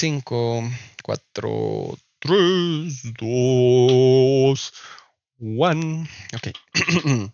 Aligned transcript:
5, 0.00 0.62
4, 1.02 1.98
3, 2.20 3.12
2, 3.20 4.72
1. 5.40 6.08
Ok. 6.34 6.48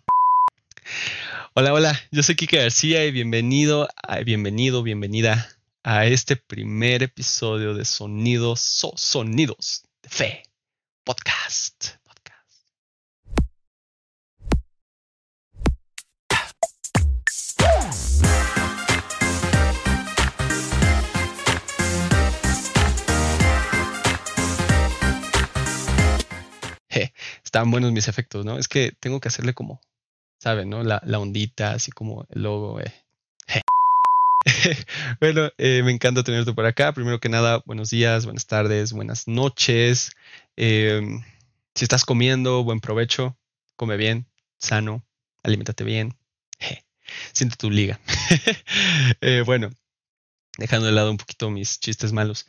hola, 1.53 1.73
hola. 1.73 2.01
Yo 2.11 2.23
soy 2.23 2.35
Kike 2.35 2.57
García 2.57 3.05
y 3.05 3.11
bienvenido, 3.11 3.87
bienvenido, 4.25 4.83
bienvenida 4.83 5.47
a 5.81 6.07
este 6.07 6.35
primer 6.35 7.03
episodio 7.03 7.73
de 7.73 7.85
Sonidos, 7.85 8.59
Sonidos 8.97 9.85
de 10.03 10.09
Fe 10.09 10.43
Podcast. 11.05 11.96
Buenos 27.63 27.91
mis 27.91 28.07
efectos, 28.07 28.45
¿no? 28.45 28.57
Es 28.57 28.67
que 28.67 28.91
tengo 28.99 29.19
que 29.19 29.27
hacerle 29.27 29.53
como, 29.53 29.81
¿saben, 30.39 30.69
no? 30.69 30.83
La, 30.83 31.01
ondita, 31.19 31.71
así 31.71 31.91
como 31.91 32.25
el 32.29 32.43
logo. 32.43 32.79
Eh. 32.79 32.93
bueno, 35.19 35.49
eh, 35.57 35.81
me 35.83 35.91
encanta 35.91 36.23
tenerte 36.23 36.53
por 36.53 36.65
acá. 36.65 36.93
Primero 36.93 37.19
que 37.19 37.29
nada, 37.29 37.61
buenos 37.65 37.89
días, 37.89 38.25
buenas 38.25 38.45
tardes, 38.47 38.93
buenas 38.93 39.27
noches. 39.27 40.11
Em, 40.55 41.21
si 41.75 41.85
estás 41.85 42.05
comiendo, 42.05 42.63
buen 42.63 42.79
provecho, 42.79 43.37
come 43.75 43.97
bien, 43.97 44.27
sano, 44.57 45.05
alimentate 45.43 45.83
bien. 45.83 46.17
Siente 47.33 47.55
tu 47.55 47.69
liga. 47.69 47.99
Eh, 49.21 49.41
bueno, 49.45 49.69
dejando 50.57 50.87
de 50.87 50.91
lado 50.91 51.09
un 51.11 51.17
poquito 51.17 51.49
mis 51.49 51.79
chistes 51.79 52.11
malos 52.11 52.45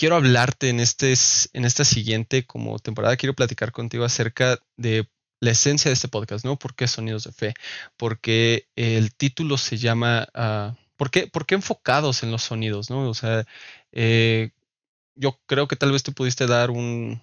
quiero 0.00 0.16
hablarte 0.16 0.70
en, 0.70 0.80
este, 0.80 1.12
en 1.52 1.66
esta 1.66 1.84
siguiente 1.84 2.46
como 2.46 2.78
temporada, 2.78 3.18
quiero 3.18 3.34
platicar 3.34 3.70
contigo 3.70 4.02
acerca 4.02 4.58
de 4.78 5.06
la 5.40 5.50
esencia 5.50 5.90
de 5.90 5.92
este 5.92 6.08
podcast, 6.08 6.42
¿no? 6.42 6.58
¿Por 6.58 6.74
qué 6.74 6.88
Sonidos 6.88 7.24
de 7.24 7.32
Fe? 7.32 7.54
Porque 7.98 8.66
el 8.76 9.14
título 9.14 9.58
se 9.58 9.76
llama, 9.76 10.26
¿por, 10.96 11.10
qué, 11.10 11.26
¿por, 11.26 11.44
qué, 11.44 11.56
enfocados 11.56 12.22
en 12.22 12.30
los 12.30 12.44
sonidos, 12.44 12.88
¿no? 12.88 13.10
O 13.10 13.12
sea, 13.12 13.44
eh, 13.92 14.52
yo 15.16 15.38
creo 15.44 15.68
que 15.68 15.76
tal 15.76 15.92
vez 15.92 16.02
tú 16.02 16.14
pudiste 16.14 16.46
dar 16.46 16.70
un, 16.70 17.20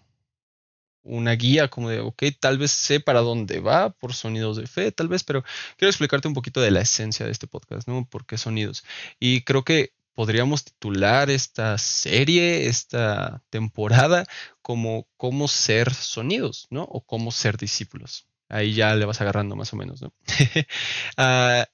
una 1.02 1.32
guía 1.32 1.70
como 1.70 1.90
de, 1.90 2.02
ok, 2.02 2.24
tal 2.40 2.60
vez 2.60 2.72
sé 2.72 3.00
para 3.00 3.22
dónde 3.22 3.60
va 3.60 3.90
por 3.90 4.14
sonidos 4.14 4.58
de 4.58 4.68
fe, 4.68 4.92
tal 4.92 5.08
vez, 5.08 5.24
pero 5.24 5.44
quiero 5.78 5.90
explicarte 5.90 6.28
un 6.28 6.36
poquito 6.36 6.62
de 6.62 6.70
la 6.70 6.82
esencia 6.82 7.26
de 7.26 7.32
este 7.32 7.48
podcast, 7.48 7.88
¿no? 7.88 8.06
¿Por 8.08 8.28
qué 8.28 8.38
sonidos? 8.38 8.84
Y 9.20 9.42
creo 9.42 9.64
que 9.64 9.94
podríamos 10.18 10.64
titular 10.64 11.30
esta 11.30 11.78
serie, 11.78 12.66
esta 12.66 13.44
temporada, 13.52 14.26
como 14.64 15.08
cómo 15.16 15.48
ser 15.48 15.94
sonidos, 15.94 16.66
¿no? 16.72 16.82
O 16.86 17.02
cómo 17.02 17.32
ser 17.32 17.56
discípulos. 17.56 18.26
Ahí 18.50 18.74
ya 18.74 18.96
le 18.96 19.06
vas 19.06 19.22
agarrando 19.22 19.56
más 19.56 19.72
o 19.74 19.76
menos, 19.76 20.02
¿no? 20.02 20.12
Ah, 21.18 21.68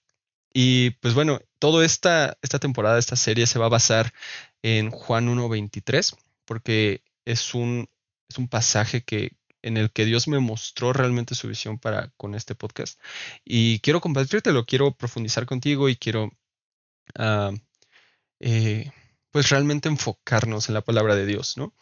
y 0.54 0.90
pues 1.00 1.14
bueno, 1.14 1.40
toda 1.58 1.86
esta, 1.86 2.38
esta 2.42 2.60
temporada, 2.60 3.00
esta 3.00 3.16
serie 3.16 3.48
se 3.48 3.60
va 3.60 3.68
a 3.68 3.70
basar 3.70 4.14
en 4.62 4.92
Juan 4.92 5.30
1.23, 5.30 6.14
porque 6.44 7.02
es 7.24 7.56
un, 7.56 7.88
es 8.28 8.38
un 8.38 8.50
pasaje 8.50 9.06
que, 9.06 9.38
en 9.62 9.78
el 9.78 9.90
que 9.90 10.04
Dios 10.04 10.28
me 10.28 10.40
mostró 10.40 10.92
realmente 10.92 11.34
su 11.34 11.48
visión 11.48 11.80
para 11.80 12.10
con 12.18 12.36
este 12.36 12.56
podcast. 12.56 13.00
Y 13.46 13.80
quiero 13.80 14.02
compartirte, 14.02 14.52
quiero 14.68 14.92
profundizar 14.98 15.46
contigo 15.46 15.88
y 15.88 15.96
quiero 15.96 16.30
ah, 17.16 17.54
eh, 18.46 18.92
pues 19.32 19.50
realmente 19.50 19.88
enfocarnos 19.88 20.68
en 20.68 20.76
la 20.76 20.82
palabra 20.82 21.16
de 21.16 21.26
Dios, 21.26 21.58
¿no? 21.58 21.74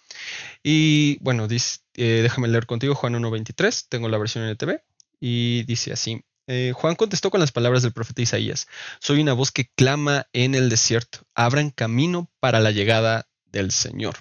Y 0.61 1.17
bueno, 1.21 1.47
eh, 1.49 2.19
déjame 2.21 2.47
leer 2.47 2.67
contigo 2.67 2.93
Juan 2.93 3.15
1.23, 3.15 3.87
tengo 3.89 4.07
la 4.07 4.19
versión 4.19 4.45
NTV, 4.45 4.79
y 5.19 5.63
dice 5.63 5.91
así, 5.91 6.23
eh, 6.45 6.71
Juan 6.75 6.95
contestó 6.95 7.31
con 7.31 7.39
las 7.39 7.51
palabras 7.51 7.81
del 7.81 7.93
profeta 7.93 8.21
Isaías, 8.21 8.67
soy 8.99 9.21
una 9.21 9.33
voz 9.33 9.51
que 9.51 9.71
clama 9.75 10.27
en 10.33 10.53
el 10.53 10.69
desierto, 10.69 11.25
abran 11.33 11.71
camino 11.71 12.29
para 12.39 12.59
la 12.59 12.69
llegada 12.69 13.27
del 13.45 13.71
Señor. 13.71 14.17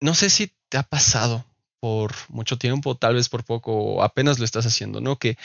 no 0.00 0.14
sé 0.14 0.28
si 0.28 0.52
te 0.68 0.76
ha 0.76 0.82
pasado 0.82 1.46
por 1.80 2.12
mucho 2.28 2.58
tiempo, 2.58 2.96
tal 2.96 3.14
vez 3.14 3.30
por 3.30 3.44
poco, 3.44 4.02
apenas 4.02 4.38
lo 4.38 4.44
estás 4.44 4.66
haciendo, 4.66 5.00
¿no? 5.00 5.18
Que 5.18 5.38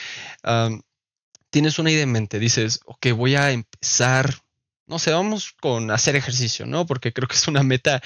tienes 1.50 1.80
una 1.80 1.90
idea 1.90 2.04
en 2.04 2.12
mente, 2.12 2.38
dices, 2.38 2.82
ok, 2.86 3.08
voy 3.16 3.36
a 3.36 3.52
empezar 3.52 4.36
no 4.88 5.00
sé, 5.00 5.12
vamos 5.12 5.54
con 5.60 5.92
hacer 5.92 6.16
ejercicio, 6.16 6.66
¿no? 6.66 6.86
Porque 6.86 7.14
creo 7.14 7.28
que 7.28 7.36
es 7.36 7.48
una 7.48 7.64
meta 7.64 8.02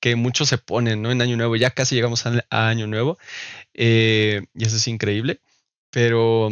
que 0.00 0.16
muchos 0.16 0.48
se 0.48 0.58
ponen, 0.58 1.02
¿no? 1.02 1.10
En 1.10 1.20
Año 1.22 1.36
Nuevo, 1.36 1.56
ya 1.56 1.70
casi 1.70 1.94
llegamos 1.94 2.24
a, 2.26 2.42
Año 2.50 2.86
Nuevo 2.86 3.18
eh, 3.74 4.42
y 4.54 4.64
eso 4.64 4.76
es 4.76 4.86
increíble, 4.88 5.40
pero 5.90 6.50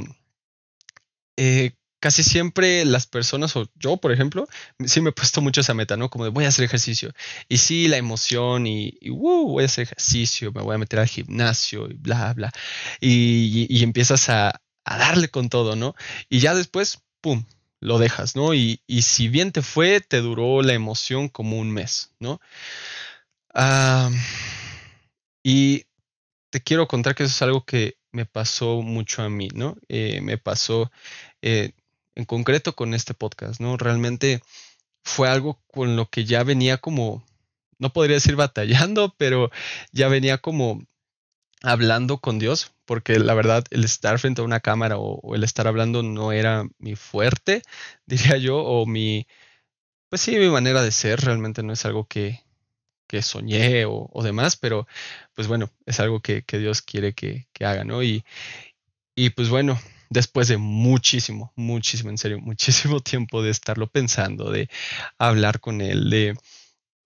eh, 1.36 1.72
casi 2.00 2.22
siempre 2.24 2.84
las 2.84 3.06
personas, 3.06 3.54
o 3.56 3.70
yo, 3.76 3.96
por 3.98 4.12
ejemplo, 4.12 4.48
sí 4.84 5.00
me 5.00 5.10
he 5.10 5.12
puesto 5.12 5.40
mucho 5.40 5.60
esa 5.60 5.74
meta, 5.74 5.96
¿no? 5.96 6.10
Como 6.10 6.24
de 6.24 6.30
voy 6.30 6.44
a 6.44 6.48
hacer 6.48 6.64
ejercicio. 6.64 7.12
Y 7.48 7.58
sí, 7.58 7.88
la 7.88 7.96
emoción 7.96 8.66
y, 8.66 8.98
uh, 9.10 9.48
voy 9.48 9.62
a 9.64 9.66
hacer 9.66 9.84
ejercicio, 9.84 10.52
me 10.52 10.62
voy 10.62 10.74
a 10.74 10.78
meter 10.78 10.98
al 11.00 11.08
gimnasio 11.08 11.88
y 11.90 11.94
bla, 11.94 12.32
bla. 12.34 12.52
Y, 13.00 13.82
empiezas 13.82 14.28
a 14.28 14.60
darle 14.84 15.28
con 15.28 15.48
todo, 15.48 15.76
¿no? 15.76 15.94
Y 16.28 16.40
ya 16.40 16.54
después, 16.54 17.00
¡pum! 17.20 17.44
Lo 17.80 17.98
dejas, 17.98 18.36
¿no? 18.36 18.54
Y, 18.54 18.80
si 19.02 19.28
bien 19.28 19.52
te 19.52 19.62
fue, 19.62 20.00
te 20.00 20.20
duró 20.20 20.62
la 20.62 20.74
emoción 20.74 21.28
como 21.28 21.58
un 21.58 21.70
mes, 21.70 22.12
¿no? 22.18 22.40
y 25.42 25.86
te 26.50 26.60
quiero 26.60 26.88
contar 26.88 27.14
que 27.14 27.22
eso 27.22 27.32
es 27.32 27.42
algo 27.42 27.64
que 27.64 27.96
me 28.12 28.26
pasó 28.26 28.82
mucho 28.82 29.22
a 29.22 29.30
mí, 29.30 29.48
¿no? 29.54 29.76
Eh, 29.88 30.20
me 30.22 30.38
pasó 30.38 30.90
eh, 31.42 31.72
en 32.14 32.24
concreto 32.24 32.74
con 32.74 32.94
este 32.94 33.14
podcast, 33.14 33.60
¿no? 33.60 33.76
Realmente 33.76 34.42
fue 35.04 35.28
algo 35.28 35.62
con 35.68 35.96
lo 35.96 36.10
que 36.10 36.24
ya 36.24 36.42
venía 36.42 36.78
como, 36.78 37.24
no 37.78 37.92
podría 37.92 38.16
decir 38.16 38.36
batallando, 38.36 39.14
pero 39.18 39.50
ya 39.92 40.08
venía 40.08 40.38
como 40.38 40.82
hablando 41.62 42.18
con 42.18 42.38
Dios, 42.38 42.72
porque 42.84 43.18
la 43.18 43.34
verdad 43.34 43.64
el 43.70 43.84
estar 43.84 44.18
frente 44.18 44.40
a 44.42 44.44
una 44.44 44.60
cámara 44.60 44.96
o, 44.98 45.34
el 45.34 45.44
estar 45.44 45.66
hablando 45.66 46.02
no 46.02 46.32
era 46.32 46.64
mi 46.78 46.96
fuerte, 46.96 47.62
diría 48.06 48.36
yo, 48.36 48.58
o 48.58 48.86
mi, 48.86 49.26
pues 50.08 50.22
sí, 50.22 50.36
mi 50.38 50.48
manera 50.48 50.82
de 50.82 50.92
ser, 50.92 51.20
realmente 51.20 51.62
no 51.62 51.72
es 51.72 51.84
algo 51.84 52.06
que, 52.06 52.42
que 53.08 53.22
soñé 53.22 53.84
o, 53.86 54.10
demás, 54.22 54.56
pero 54.56 54.86
pues 55.34 55.48
bueno, 55.48 55.70
es 55.86 56.00
algo 56.00 56.20
que, 56.20 56.44
Dios 56.52 56.82
quiere 56.82 57.14
que, 57.14 57.48
que, 57.52 57.64
haga, 57.64 57.84
¿no? 57.84 58.02
Y, 58.02 58.24
y 59.14 59.30
pues 59.30 59.48
bueno, 59.48 59.78
después 60.10 60.48
de 60.48 60.56
muchísimo, 60.58 61.52
muchísimo, 61.56 62.10
en 62.10 62.18
serio, 62.18 62.38
muchísimo 62.42 63.00
tiempo 63.00 63.42
de 63.42 63.50
estarlo 63.50 63.88
pensando, 63.88 64.50
de 64.50 64.68
hablar 65.18 65.60
con 65.60 65.80
Él, 65.80 66.10
de 66.10 66.36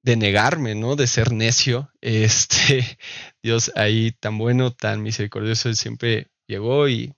de 0.02 0.16
negarme, 0.16 0.74
¿no? 0.74 0.96
De 0.96 1.06
ser 1.06 1.32
necio. 1.32 1.90
Este, 2.00 2.98
Dios 3.42 3.72
ahí 3.76 4.12
tan 4.12 4.38
bueno, 4.38 4.72
tan 4.72 5.02
misericordioso, 5.02 5.72
siempre 5.74 6.30
llegó 6.46 6.88
y 6.88 7.14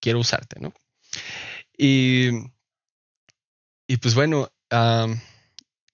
quiero 0.00 0.20
usarte, 0.20 0.60
¿no? 0.60 0.72
Y, 1.76 2.30
y 3.86 3.96
pues 3.98 4.14
bueno, 4.14 4.50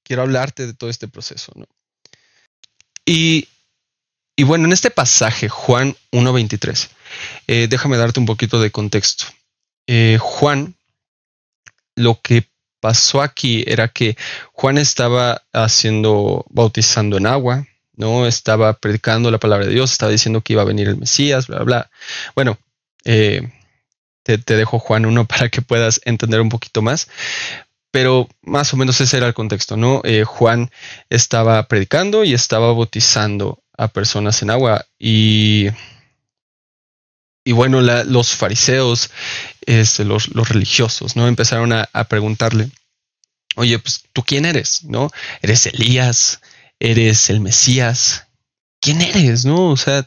quiero 0.03 0.23
hablarte 0.23 0.67
de 0.67 0.75
todo 0.75 0.91
este 0.91 1.09
proceso, 1.09 1.53
¿no? 1.55 1.67
Y, 3.05 3.49
y 4.37 4.45
bueno, 4.45 4.67
en 4.67 4.73
este 4.73 4.91
pasaje, 4.91 5.49
Juan 5.49 5.97
1.23, 6.13 6.89
eh, 7.49 7.67
déjame 7.69 7.97
darte 7.97 8.21
un 8.21 8.27
poquito 8.27 8.61
de 8.61 8.71
contexto. 8.71 9.25
Eh, 9.87 10.19
Juan, 10.21 10.77
lo 11.97 12.21
que 12.21 12.52
pasó 12.83 13.23
aquí 13.23 13.63
era 13.69 13.87
que 13.87 14.17
Juan 14.51 14.77
estaba 14.77 15.43
haciendo, 15.53 16.45
bautizando 16.51 17.17
en 17.17 17.29
agua, 17.29 17.69
¿no? 17.95 18.27
Estaba 18.27 18.73
predicando 18.73 19.31
la 19.31 19.39
palabra 19.39 19.67
de 19.67 19.73
Dios, 19.73 19.93
estaba 19.93 20.11
diciendo 20.11 20.41
que 20.41 20.55
iba 20.55 20.63
a 20.63 20.67
venir 20.67 20.89
el 20.89 20.97
Mesías, 20.97 21.47
bla, 21.47 21.61
bla. 21.61 21.91
Bueno, 22.35 22.59
eh, 23.05 23.49
te, 24.25 24.37
dejo 24.37 24.81
Juan 24.81 25.07
uno 25.07 25.25
para 25.29 25.49
que 25.49 25.63
puedas 25.63 26.01
entender 26.05 26.41
un 26.41 26.49
poquito 26.49 26.83
más. 26.83 27.07
Pero 27.93 28.29
más 28.41 28.75
o 28.75 28.77
menos 28.77 29.01
ese 29.01 29.17
era 29.17 29.29
el 29.29 29.35
contexto, 29.35 29.77
¿no? 29.77 30.01
Eh, 30.03 30.25
Juan 30.25 30.73
estaba 31.09 31.69
predicando 31.69 32.25
y 32.25 32.35
estaba 32.35 32.73
bautizando 32.73 33.63
a 33.79 33.87
personas 33.87 34.43
en 34.43 34.51
agua 34.51 34.87
y 34.99 35.69
y 37.45 37.53
bueno, 37.53 37.81
los 37.81 38.31
fariseos, 38.31 39.11
este, 39.67 40.05
los, 40.05 40.29
religiosos, 40.49 41.17
¿no? 41.17 41.27
Empezaron 41.27 41.73
a, 41.73 42.05
preguntarle, 42.05 42.71
oye, 43.57 43.79
pues 43.79 44.05
tú 44.13 44.23
quién 44.23 44.45
eres, 44.45 44.85
¿no? 44.85 45.11
¿Eres 45.41 45.67
Elías? 45.67 46.41
¿Eres 46.79 47.31
el 47.31 47.41
Mesías? 47.41 48.27
¿Quién 48.81 49.01
eres, 49.01 49.45
no? 49.45 49.71
O 49.71 49.77
sea, 49.77 50.05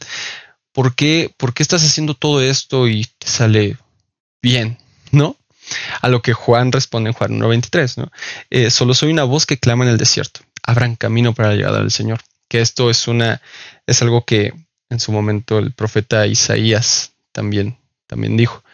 ¿por 0.72 0.94
qué, 0.94 1.34
por 1.36 1.52
qué 1.52 1.62
estás 1.62 1.84
haciendo 1.84 2.14
todo 2.14 2.40
esto 2.40 2.88
y 2.88 3.04
te 3.18 3.28
sale 3.28 3.76
bien, 4.42 4.78
¿no? 5.10 5.36
A 6.00 6.08
lo 6.08 6.22
que 6.22 6.32
Juan 6.32 6.72
responde 6.72 7.10
en 7.10 7.14
Juan 7.14 7.38
1.23, 7.40 7.98
¿no? 7.98 8.10
Eh, 8.50 8.70
solo 8.70 8.94
soy 8.94 9.10
una 9.10 9.24
voz 9.24 9.46
que 9.46 9.58
clama 9.58 9.84
en 9.84 9.90
el 9.90 9.98
desierto. 9.98 10.40
Abran 10.62 10.96
camino 10.96 11.34
para 11.34 11.50
la 11.50 11.56
llegada 11.56 11.78
del 11.80 11.90
Señor. 11.90 12.20
Que 12.48 12.60
esto 12.60 12.90
es 12.90 13.08
una, 13.08 13.42
es 13.86 14.00
algo 14.02 14.24
que 14.24 14.52
en 14.88 15.00
su 15.00 15.12
momento 15.12 15.58
el 15.58 15.72
profeta 15.72 16.26
Isaías 16.26 17.15
también, 17.36 17.78
también 18.06 18.34
dijo. 18.34 18.64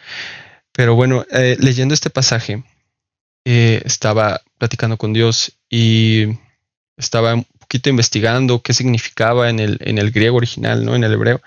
Pero 0.70 0.94
bueno, 0.94 1.26
eh, 1.32 1.56
leyendo 1.58 1.94
este 1.94 2.10
pasaje, 2.10 2.62
eh, 3.44 3.82
estaba 3.84 4.40
platicando 4.56 4.96
con 4.96 5.12
Dios 5.12 5.58
y 5.68 6.28
estaba 6.96 7.34
un 7.34 7.44
poquito 7.58 7.90
investigando 7.90 8.62
qué 8.62 8.72
significaba 8.72 9.50
en 9.50 9.58
el, 9.58 9.78
en 9.80 9.98
el 9.98 10.12
griego 10.12 10.36
original, 10.36 10.84
¿no? 10.84 10.94
En 10.94 11.02
el 11.02 11.12
hebreo. 11.12 11.42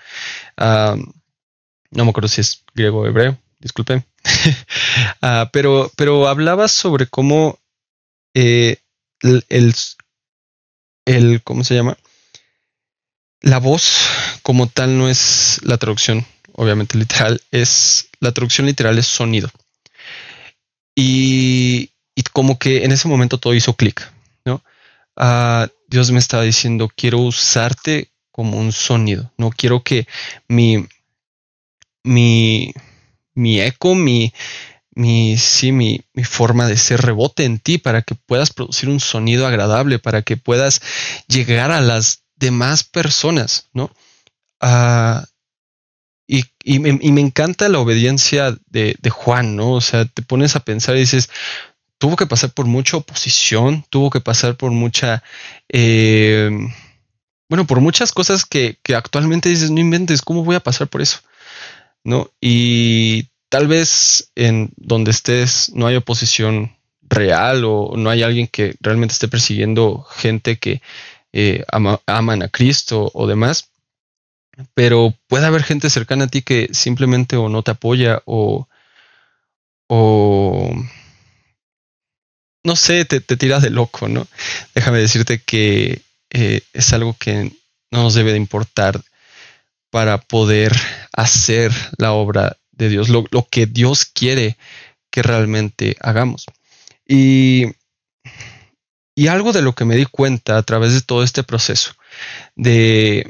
No 0.58 2.04
me 2.04 2.10
acuerdo 2.10 2.28
si 2.28 2.42
es 2.42 2.62
griego 2.74 3.00
o 3.00 3.06
hebreo, 3.06 3.38
disculpen. 3.58 4.04
Ah, 5.22 5.50
pero, 5.52 5.90
pero 5.96 6.28
hablaba 6.28 6.68
sobre 6.68 7.06
cómo 7.06 7.58
eh, 8.34 8.78
el, 9.20 9.74
el, 11.04 11.42
¿cómo 11.42 11.64
se 11.64 11.74
llama? 11.74 11.96
La 13.40 13.58
voz 13.58 14.08
como 14.42 14.68
tal 14.68 14.98
no 14.98 15.08
es 15.08 15.60
la 15.62 15.78
traducción, 15.78 16.26
obviamente 16.56 16.98
literal, 16.98 17.40
es 17.50 18.08
la 18.20 18.32
traducción 18.32 18.66
literal 18.66 18.98
es 18.98 19.06
sonido. 19.06 19.50
Y, 20.94 21.90
como 22.32 22.58
que 22.58 22.84
en 22.84 22.92
ese 22.92 23.08
momento 23.08 23.38
todo 23.38 23.54
hizo 23.54 23.74
clic, 23.74 24.10
¿no? 24.44 24.62
Ah, 25.16 25.68
Dios 25.88 26.10
me 26.10 26.18
estaba 26.18 26.42
diciendo, 26.42 26.90
quiero 26.94 27.20
usarte 27.20 28.10
como 28.30 28.58
un 28.58 28.72
sonido, 28.72 29.32
no 29.38 29.50
quiero 29.50 29.82
que 29.82 30.06
mi, 30.46 30.86
mi, 32.02 32.74
mi 33.34 33.60
eco, 33.60 33.94
mi, 33.94 34.34
mi, 34.94 35.38
sí, 35.38 35.72
mi, 35.72 36.02
mi, 36.12 36.24
forma 36.24 36.66
de 36.66 36.76
ser 36.76 37.00
rebote 37.00 37.44
en 37.44 37.58
ti 37.58 37.78
para 37.78 38.02
que 38.02 38.14
puedas 38.14 38.52
producir 38.52 38.90
un 38.90 39.00
sonido 39.00 39.46
agradable, 39.46 39.98
para 39.98 40.20
que 40.20 40.36
puedas 40.36 40.82
llegar 41.28 41.70
a 41.70 41.80
las 41.80 42.24
demás 42.34 42.84
personas, 42.84 43.68
¿no? 43.72 43.90
Ah, 44.60 45.24
y, 46.26 46.44
y, 46.64 46.78
me, 46.80 46.98
y, 47.00 47.12
me, 47.12 47.20
encanta 47.20 47.68
la 47.68 47.78
obediencia 47.78 48.56
de, 48.66 48.96
de, 49.00 49.10
Juan, 49.10 49.56
¿no? 49.56 49.72
O 49.72 49.80
sea, 49.80 50.04
te 50.04 50.22
pones 50.22 50.56
a 50.56 50.60
pensar 50.60 50.96
y 50.96 51.00
dices, 51.00 51.30
tuvo 51.98 52.16
que 52.16 52.26
pasar 52.26 52.50
por 52.50 52.66
mucha 52.66 52.96
oposición, 52.96 53.84
tuvo 53.90 54.10
que 54.10 54.20
pasar 54.20 54.56
por 54.56 54.70
mucha, 54.70 55.22
eh, 55.68 56.50
bueno, 57.48 57.66
por 57.66 57.80
muchas 57.80 58.12
cosas 58.12 58.44
que, 58.44 58.78
que 58.82 58.94
actualmente 58.94 59.48
dices, 59.48 59.70
no 59.70 59.80
inventes, 59.80 60.22
¿cómo 60.22 60.44
voy 60.44 60.56
a 60.56 60.60
pasar 60.60 60.88
por 60.88 61.00
eso? 61.00 61.20
¿No? 62.04 62.30
Y 62.40 63.28
tal 63.48 63.68
vez 63.68 64.30
en 64.34 64.72
donde 64.76 65.10
estés 65.12 65.70
no 65.74 65.86
hay 65.86 65.96
oposición 65.96 66.76
real 67.02 67.64
o 67.64 67.92
no 67.96 68.10
hay 68.10 68.22
alguien 68.22 68.48
que 68.48 68.74
realmente 68.80 69.12
esté 69.12 69.28
persiguiendo 69.28 70.02
gente 70.02 70.58
que 70.58 70.82
eh, 71.32 71.64
ama, 71.70 72.00
aman 72.06 72.42
a 72.42 72.48
Cristo 72.48 73.10
o 73.14 73.26
demás, 73.26 73.70
pero 74.74 75.14
puede 75.26 75.46
haber 75.46 75.62
gente 75.62 75.90
cercana 75.90 76.24
a 76.24 76.28
ti 76.28 76.42
que 76.42 76.68
simplemente 76.72 77.36
o 77.36 77.48
no 77.48 77.62
te 77.62 77.72
apoya 77.72 78.22
o, 78.24 78.68
o 79.88 80.74
no 82.64 82.76
sé, 82.76 83.04
te, 83.04 83.20
te 83.20 83.36
tiras 83.36 83.62
de 83.62 83.70
loco, 83.70 84.08
¿no? 84.08 84.26
Déjame 84.74 84.98
decirte 84.98 85.40
que 85.40 86.02
eh, 86.30 86.62
es 86.72 86.92
algo 86.92 87.16
que 87.18 87.52
no 87.90 88.02
nos 88.02 88.14
debe 88.14 88.32
de 88.32 88.38
importar 88.38 89.00
para 89.90 90.18
poder 90.18 90.72
hacer 91.12 91.72
la 91.96 92.12
obra 92.12 92.56
de 92.72 92.88
Dios, 92.88 93.08
lo, 93.08 93.24
lo 93.30 93.46
que 93.48 93.66
Dios 93.66 94.04
quiere 94.04 94.56
que 95.10 95.22
realmente 95.22 95.96
hagamos. 96.00 96.44
Y, 97.06 97.66
y 99.14 99.28
algo 99.28 99.52
de 99.52 99.62
lo 99.62 99.74
que 99.74 99.84
me 99.84 99.96
di 99.96 100.04
cuenta 100.04 100.58
a 100.58 100.62
través 100.62 100.92
de 100.92 101.00
todo 101.00 101.22
este 101.22 101.42
proceso, 101.42 101.92
de, 102.56 103.26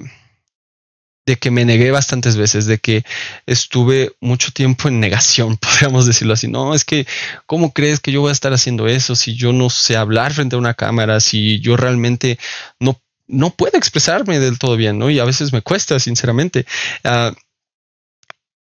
de 1.26 1.36
que 1.36 1.50
me 1.50 1.64
negué 1.64 1.90
bastantes 1.90 2.36
veces, 2.36 2.66
de 2.66 2.78
que 2.78 3.04
estuve 3.46 4.12
mucho 4.20 4.52
tiempo 4.52 4.88
en 4.88 5.00
negación, 5.00 5.56
podríamos 5.60 6.06
decirlo 6.06 6.34
así. 6.34 6.48
No, 6.48 6.74
es 6.74 6.84
que, 6.84 7.06
¿cómo 7.46 7.72
crees 7.72 8.00
que 8.00 8.12
yo 8.12 8.20
voy 8.20 8.30
a 8.30 8.32
estar 8.32 8.52
haciendo 8.52 8.86
eso 8.86 9.16
si 9.16 9.34
yo 9.34 9.52
no 9.52 9.68
sé 9.68 9.96
hablar 9.96 10.32
frente 10.32 10.56
a 10.56 10.60
una 10.60 10.74
cámara, 10.74 11.20
si 11.20 11.60
yo 11.60 11.76
realmente 11.76 12.38
no, 12.78 13.00
no 13.26 13.50
puedo 13.50 13.76
expresarme 13.76 14.38
del 14.38 14.58
todo 14.58 14.76
bien, 14.76 14.98
¿no? 14.98 15.10
Y 15.10 15.18
a 15.18 15.24
veces 15.24 15.52
me 15.52 15.62
cuesta, 15.62 15.98
sinceramente. 15.98 16.64
Uh, 17.04 17.34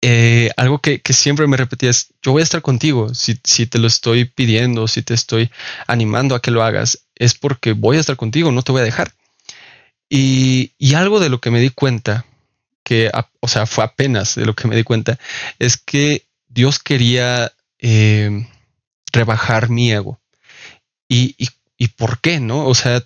eh, 0.01 0.51
algo 0.57 0.79
que, 0.79 1.01
que, 1.01 1.13
siempre 1.13 1.47
me 1.47 1.57
repetía 1.57 1.89
es, 1.89 2.13
yo 2.21 2.31
voy 2.31 2.41
a 2.41 2.43
estar 2.43 2.61
contigo, 2.61 3.15
si, 3.15 3.39
si, 3.43 3.65
te 3.65 3.79
lo 3.79 3.87
estoy 3.87 4.25
pidiendo, 4.25 4.87
si 4.87 5.01
te 5.01 5.15
estoy 5.15 5.49
animando 5.87 6.35
a 6.35 6.41
que 6.41 6.51
lo 6.51 6.61
hagas, 6.63 7.07
es 7.15 7.33
porque 7.33 7.71
voy 7.71 7.97
a 7.97 8.01
estar 8.01 8.15
contigo, 8.15 8.51
no 8.51 8.61
te 8.61 8.71
voy 8.71 8.81
a 8.81 8.85
dejar. 8.85 9.13
Y, 10.07 10.73
y 10.77 10.93
algo 10.93 11.19
de 11.19 11.29
lo 11.29 11.41
que 11.41 11.49
me 11.49 11.59
di 11.59 11.71
cuenta, 11.71 12.25
que, 12.85 13.11
o 13.39 13.47
sea, 13.47 13.65
fue 13.65 13.83
apenas 13.83 14.35
de 14.35 14.45
lo 14.45 14.55
que 14.55 14.67
me 14.67 14.75
di 14.75 14.83
cuenta, 14.83 15.17
es 15.57 15.75
que 15.75 16.27
Dios 16.47 16.77
quería 16.77 17.51
eh, 17.79 18.47
rebajar 19.11 19.69
mi 19.69 19.91
ego. 19.91 20.21
Y, 21.09 21.35
y, 21.77 21.87
por 21.89 22.21
qué, 22.21 22.39
¿no? 22.39 22.67
O 22.67 22.75
sea, 22.75 23.03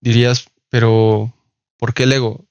dirías, 0.00 0.46
pero 0.70 1.32
¿por 1.76 1.92
qué 1.94 2.04
el 2.04 2.12
ego? 2.12 2.46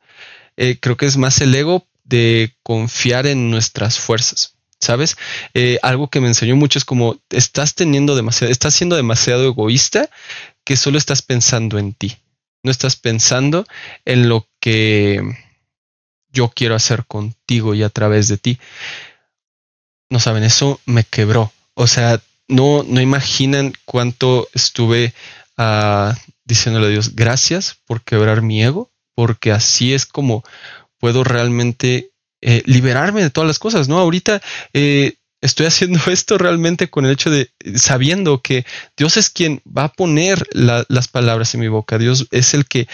Eh, 0.56 0.78
creo 0.80 0.98
que 0.98 1.08
es 1.08 1.18
más 1.18 1.42
el 1.42 1.54
ego 1.54 1.88
de 2.04 2.56
confiar 2.64 3.26
en 3.26 3.50
nuestras 3.50 4.00
fuerzas. 4.00 4.56
¿Sabes? 4.80 5.18
Eh, 5.54 5.78
algo 5.82 6.10
que 6.10 6.22
me 6.22 6.30
enseñó 6.30 6.56
mucho 6.56 6.80
es 6.80 6.86
como 6.86 7.20
estás 7.30 7.76
teniendo 7.76 8.16
demasiado, 8.16 8.52
estás 8.52 8.74
siendo 8.76 8.96
demasiado 8.96 9.46
egoísta 9.46 10.10
que 10.64 10.78
solo 10.78 10.98
estás 10.98 11.22
pensando 11.22 11.80
en 11.80 11.94
ti. 11.94 12.16
No 12.64 12.72
estás 12.72 12.96
pensando 12.96 13.66
en 14.06 14.30
lo 14.30 14.48
que 14.62 15.22
yo 16.32 16.50
quiero 16.50 16.76
hacer 16.76 17.06
contigo 17.06 17.74
y 17.74 17.84
a 17.84 17.90
través 17.90 18.28
de 18.28 18.38
ti. 18.38 18.60
No 20.10 20.20
saben, 20.20 20.44
eso 20.44 20.80
me 20.86 21.04
quebró. 21.04 21.52
O 21.74 21.88
sea, 21.88 22.22
no, 22.48 22.84
no 22.84 23.00
imaginan 23.02 23.74
cuánto 23.86 24.48
estuve 24.54 25.14
uh, 25.58 26.14
diciéndole 26.46 26.88
a 26.88 26.90
Dios, 26.90 27.16
gracias 27.16 27.78
por 27.86 28.02
quebrar 28.02 28.42
mi 28.42 28.64
ego, 28.64 28.90
porque 29.14 29.52
así 29.52 29.94
es 29.94 30.06
como 30.06 30.44
puedo 30.98 31.24
realmente 31.24 32.12
eh, 32.42 32.64
liberarme 32.66 33.22
de 33.22 33.30
todas 33.30 33.48
las 33.48 33.60
cosas, 33.60 33.88
¿no? 33.88 34.00
Ahorita 34.00 34.42
eh, 34.74 35.16
estoy 35.42 35.66
haciendo 35.66 36.00
esto 36.12 36.38
realmente 36.38 36.90
con 36.90 37.06
el 37.06 37.12
hecho 37.12 37.30
de 37.30 37.52
sabiendo 37.76 38.42
que 38.42 38.66
Dios 38.98 39.18
es 39.18 39.30
quien 39.30 39.62
va 39.66 39.86
a 39.86 39.94
poner 39.94 40.48
la, 40.52 40.86
las 40.90 41.08
palabras 41.08 41.54
en 41.54 41.62
mi 41.62 41.68
boca. 41.68 41.98
Dios 41.98 42.28
es 42.32 42.54
el 42.54 42.66
que 42.66 42.88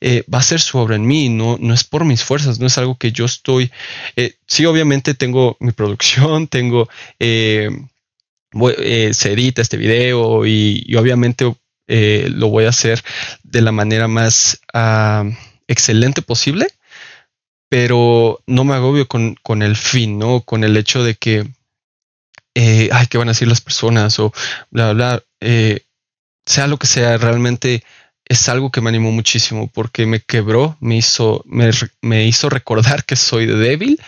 eh, 0.00 0.24
va 0.32 0.38
a 0.38 0.40
hacer 0.40 0.60
su 0.60 0.78
obra 0.78 0.96
en 0.96 1.06
mí. 1.06 1.28
No, 1.28 1.58
no 1.60 1.74
es 1.74 1.84
por 1.84 2.04
mis 2.04 2.24
fuerzas, 2.24 2.58
no 2.58 2.66
es 2.66 2.78
algo 2.78 2.96
que 2.96 3.12
yo 3.12 3.24
estoy. 3.24 3.70
Eh, 4.16 4.34
sí, 4.46 4.66
obviamente 4.66 5.14
tengo 5.14 5.56
mi 5.60 5.72
producción, 5.72 6.46
tengo. 6.48 6.88
Eh, 7.18 7.70
se 9.12 9.32
edita 9.32 9.62
este 9.62 9.78
video 9.78 10.44
y, 10.44 10.84
y 10.86 10.96
obviamente 10.96 11.54
lo 11.88 12.48
voy 12.48 12.66
a 12.66 12.68
hacer 12.68 13.02
de 13.42 13.62
la 13.62 13.72
manera 13.72 14.08
más 14.08 14.60
uh, 14.74 15.30
excelente 15.66 16.20
posible 16.20 16.68
pero 17.70 18.42
no 18.46 18.64
me 18.64 18.74
agobio 18.74 19.08
con, 19.08 19.34
con, 19.42 19.62
el 19.62 19.76
fin, 19.76 20.18
¿no? 20.18 20.42
Con 20.42 20.62
el 20.62 20.76
hecho 20.76 21.02
de 21.02 21.14
que, 21.14 21.46
eh, 22.54 22.88
ay, 22.92 23.06
¿qué 23.06 23.18
van 23.18 23.28
a 23.28 23.32
decir 23.32 23.48
las 23.48 23.60
personas? 23.60 24.18
O 24.18 24.32
bla, 24.70 24.92
bla, 24.92 25.22
eh, 25.40 25.84
sea 26.46 26.66
lo 26.66 26.78
que 26.78 26.86
sea, 26.86 27.16
realmente 27.18 27.84
es 28.24 28.48
algo 28.48 28.70
que 28.70 28.80
me 28.80 28.88
animó 28.88 29.12
muchísimo 29.12 29.68
porque 29.68 30.06
me 30.06 30.20
quebró, 30.20 30.76
me 30.80 30.96
hizo, 30.96 31.42
me, 31.46 31.70
me 32.00 32.24
hizo 32.24 32.48
recordar 32.48 33.04
que 33.04 33.16
soy 33.16 33.46
débil 33.46 34.00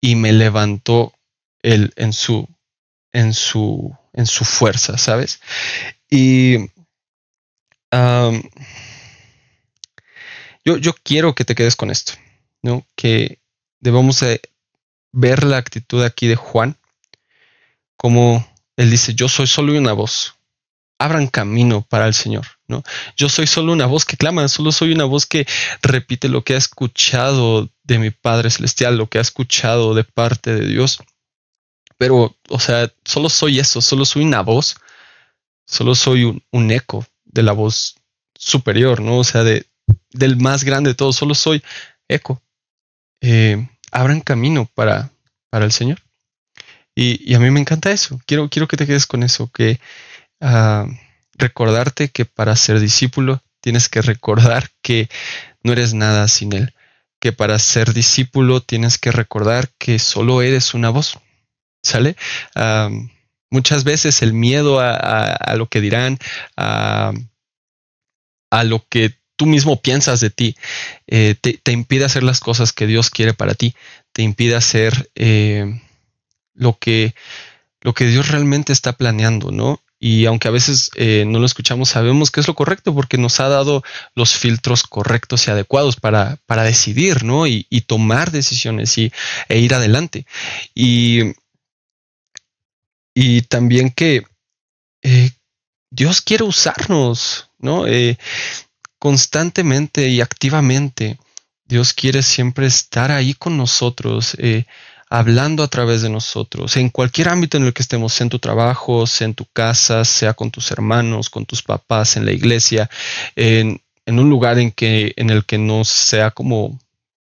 y 0.00 0.14
me 0.16 0.32
levantó 0.32 1.12
el, 1.62 1.92
en 1.96 2.12
su, 2.12 2.48
en 3.12 3.34
su, 3.34 3.96
en 4.12 4.26
su 4.26 4.44
fuerza, 4.44 4.98
¿sabes? 4.98 5.40
Y 6.08 6.70
yo, 10.64 10.76
yo 10.76 10.94
quiero 11.02 11.34
que 11.34 11.44
te 11.44 11.54
quedes 11.54 11.76
con 11.76 11.90
esto. 11.90 12.12
¿no? 12.62 12.86
Que 12.96 13.40
debemos 13.80 14.24
ver 15.12 15.44
la 15.44 15.56
actitud 15.56 16.02
aquí 16.02 16.26
de 16.26 16.36
Juan, 16.36 16.76
como 18.00 18.46
él 18.76 18.90
dice, 18.90 19.14
yo 19.14 19.28
soy 19.28 19.46
solo 19.46 19.76
una 19.76 19.92
voz, 19.92 20.34
abran 20.98 21.26
camino 21.26 21.82
para 21.82 22.06
el 22.06 22.14
Señor, 22.14 22.46
¿no? 22.66 22.82
Yo 23.14 23.28
soy 23.28 23.46
solo 23.46 23.72
una 23.72 23.84
voz 23.84 24.06
que 24.06 24.16
clama, 24.16 24.48
solo 24.48 24.72
soy 24.72 24.92
una 24.92 25.04
voz 25.04 25.26
que 25.26 25.46
repite 25.82 26.30
lo 26.30 26.42
que 26.42 26.54
ha 26.54 26.56
escuchado 26.56 27.68
de 27.82 27.98
mi 27.98 28.10
Padre 28.10 28.50
Celestial, 28.50 28.96
lo 28.96 29.08
que 29.08 29.18
ha 29.18 29.20
escuchado 29.20 29.94
de 29.94 30.04
parte 30.04 30.54
de 30.54 30.66
Dios. 30.66 30.98
Pero, 31.98 32.34
o 32.48 32.58
sea, 32.58 32.90
solo 33.04 33.28
soy 33.28 33.58
eso, 33.58 33.82
solo 33.82 34.06
soy 34.06 34.22
una 34.22 34.40
voz, 34.40 34.76
solo 35.66 35.94
soy 35.94 36.24
un, 36.24 36.70
eco 36.70 37.06
de 37.24 37.42
la 37.42 37.52
voz 37.52 37.96
superior, 38.34 39.02
¿no? 39.02 39.18
O 39.18 39.24
sea, 39.24 39.44
de, 39.44 39.66
del 40.10 40.38
más 40.38 40.64
grande 40.64 40.90
de 40.90 40.94
todos, 40.94 41.16
solo 41.16 41.34
soy 41.34 41.62
eco 42.08 42.42
eh, 43.20 43.68
abran 43.92 44.22
camino 44.22 44.70
para, 44.74 45.10
para 45.50 45.66
el 45.66 45.72
Señor. 45.72 45.98
Y, 47.02 47.34
a 47.34 47.38
mí 47.38 47.50
me 47.50 47.60
encanta 47.60 47.90
eso. 47.90 48.20
Quiero, 48.26 48.48
quiero 48.50 48.68
que 48.68 48.76
te 48.76 48.86
quedes 48.86 49.06
con 49.06 49.22
eso, 49.22 49.50
que 49.50 49.80
uh, 50.40 50.86
recordarte 51.34 52.08
que 52.08 52.26
para 52.26 52.54
ser 52.56 52.78
discípulo 52.78 53.42
tienes 53.62 53.88
que 53.88 54.02
recordar 54.02 54.68
que 54.82 55.08
no 55.62 55.72
eres 55.72 55.94
nada 55.94 56.28
sin 56.28 56.52
Él. 56.52 56.74
Que 57.18 57.32
para 57.32 57.58
ser 57.58 57.94
discípulo 57.94 58.60
tienes 58.60 58.98
que 58.98 59.12
recordar 59.12 59.70
que 59.78 59.98
solo 59.98 60.42
eres 60.42 60.74
una 60.74 60.90
voz. 60.90 61.18
¿Sale? 61.82 62.16
Muchas 63.50 63.84
veces 63.84 64.20
el 64.20 64.34
miedo 64.34 64.80
a, 64.80 64.92
a 64.92 65.56
lo 65.56 65.66
que 65.68 65.80
dirán, 65.80 66.18
a, 66.56 67.12
a 68.50 68.64
lo 68.64 68.84
que 68.88 69.14
tú 69.36 69.46
mismo 69.46 69.80
piensas 69.80 70.20
de 70.20 70.28
ti, 70.28 70.54
eh, 71.06 71.34
te, 71.40 71.72
impide 71.72 72.04
hacer 72.04 72.22
las 72.22 72.40
cosas 72.40 72.74
que 72.74 72.86
Dios 72.86 73.08
quiere 73.08 73.32
para 73.32 73.54
ti, 73.54 73.74
te 74.12 74.20
impide 74.20 74.54
hacer 74.54 75.10
eh, 75.14 75.80
lo, 76.60 76.78
que, 76.78 77.14
lo 77.80 77.94
que 77.94 78.06
Dios 78.06 78.28
realmente 78.28 78.72
está 78.72 78.92
planeando, 78.92 79.50
¿no? 79.50 79.82
Y 79.98 80.24
aunque 80.26 80.48
a 80.48 80.50
veces 80.50 80.90
eh, 80.94 81.24
no 81.26 81.38
lo 81.40 81.46
escuchamos, 81.46 81.90
sabemos 81.90 82.30
que 82.30 82.40
es 82.40 82.48
lo 82.48 82.54
correcto 82.54 82.94
porque 82.94 83.18
nos 83.18 83.38
ha 83.40 83.48
dado 83.48 83.82
los 84.14 84.32
filtros 84.34 84.84
correctos 84.84 85.46
y 85.46 85.50
adecuados 85.50 85.96
para, 85.96 86.38
para 86.46 86.62
decidir, 86.62 87.24
¿no? 87.24 87.46
Y, 87.46 87.64
tomar 87.86 88.30
decisiones 88.30 88.96
y, 88.96 89.12
e 89.48 89.58
ir 89.58 89.74
adelante. 89.74 90.26
Y, 90.74 91.32
y 93.14 93.42
también 93.42 93.90
que 93.90 94.22
Dios 95.90 96.20
quiere 96.22 96.44
usarnos, 96.44 97.50
¿no? 97.58 97.84
constantemente 99.00 100.08
y 100.08 100.20
activamente. 100.20 101.18
Dios 101.64 101.94
quiere 101.94 102.22
siempre 102.22 102.66
estar 102.66 103.10
ahí 103.10 103.32
con 103.32 103.56
nosotros, 103.56 104.36
eh, 104.38 104.66
hablando 105.10 105.62
a 105.62 105.68
través 105.68 106.02
de 106.02 106.08
nosotros, 106.08 106.76
en 106.76 106.88
cualquier 106.88 107.28
ámbito 107.28 107.56
en 107.56 107.64
el 107.64 107.72
que 107.72 107.82
estemos, 107.82 108.14
sea 108.14 108.24
en 108.24 108.30
tu 108.30 108.38
trabajo, 108.38 109.06
sea 109.06 109.26
en 109.26 109.34
tu 109.34 109.44
casa, 109.44 110.04
sea 110.04 110.34
con 110.34 110.50
tus 110.50 110.70
hermanos, 110.70 111.28
con 111.28 111.44
tus 111.44 111.62
papás, 111.62 112.16
en 112.16 112.24
la 112.24 112.32
iglesia, 112.32 112.88
en, 113.36 113.82
un 114.06 114.30
lugar 114.30 114.58
en, 114.58 114.70
que, 114.70 115.12
en 115.16 115.30
el 115.30 115.44
que 115.44 115.58
no 115.58 115.84
sea 115.84 116.30
como 116.30 116.78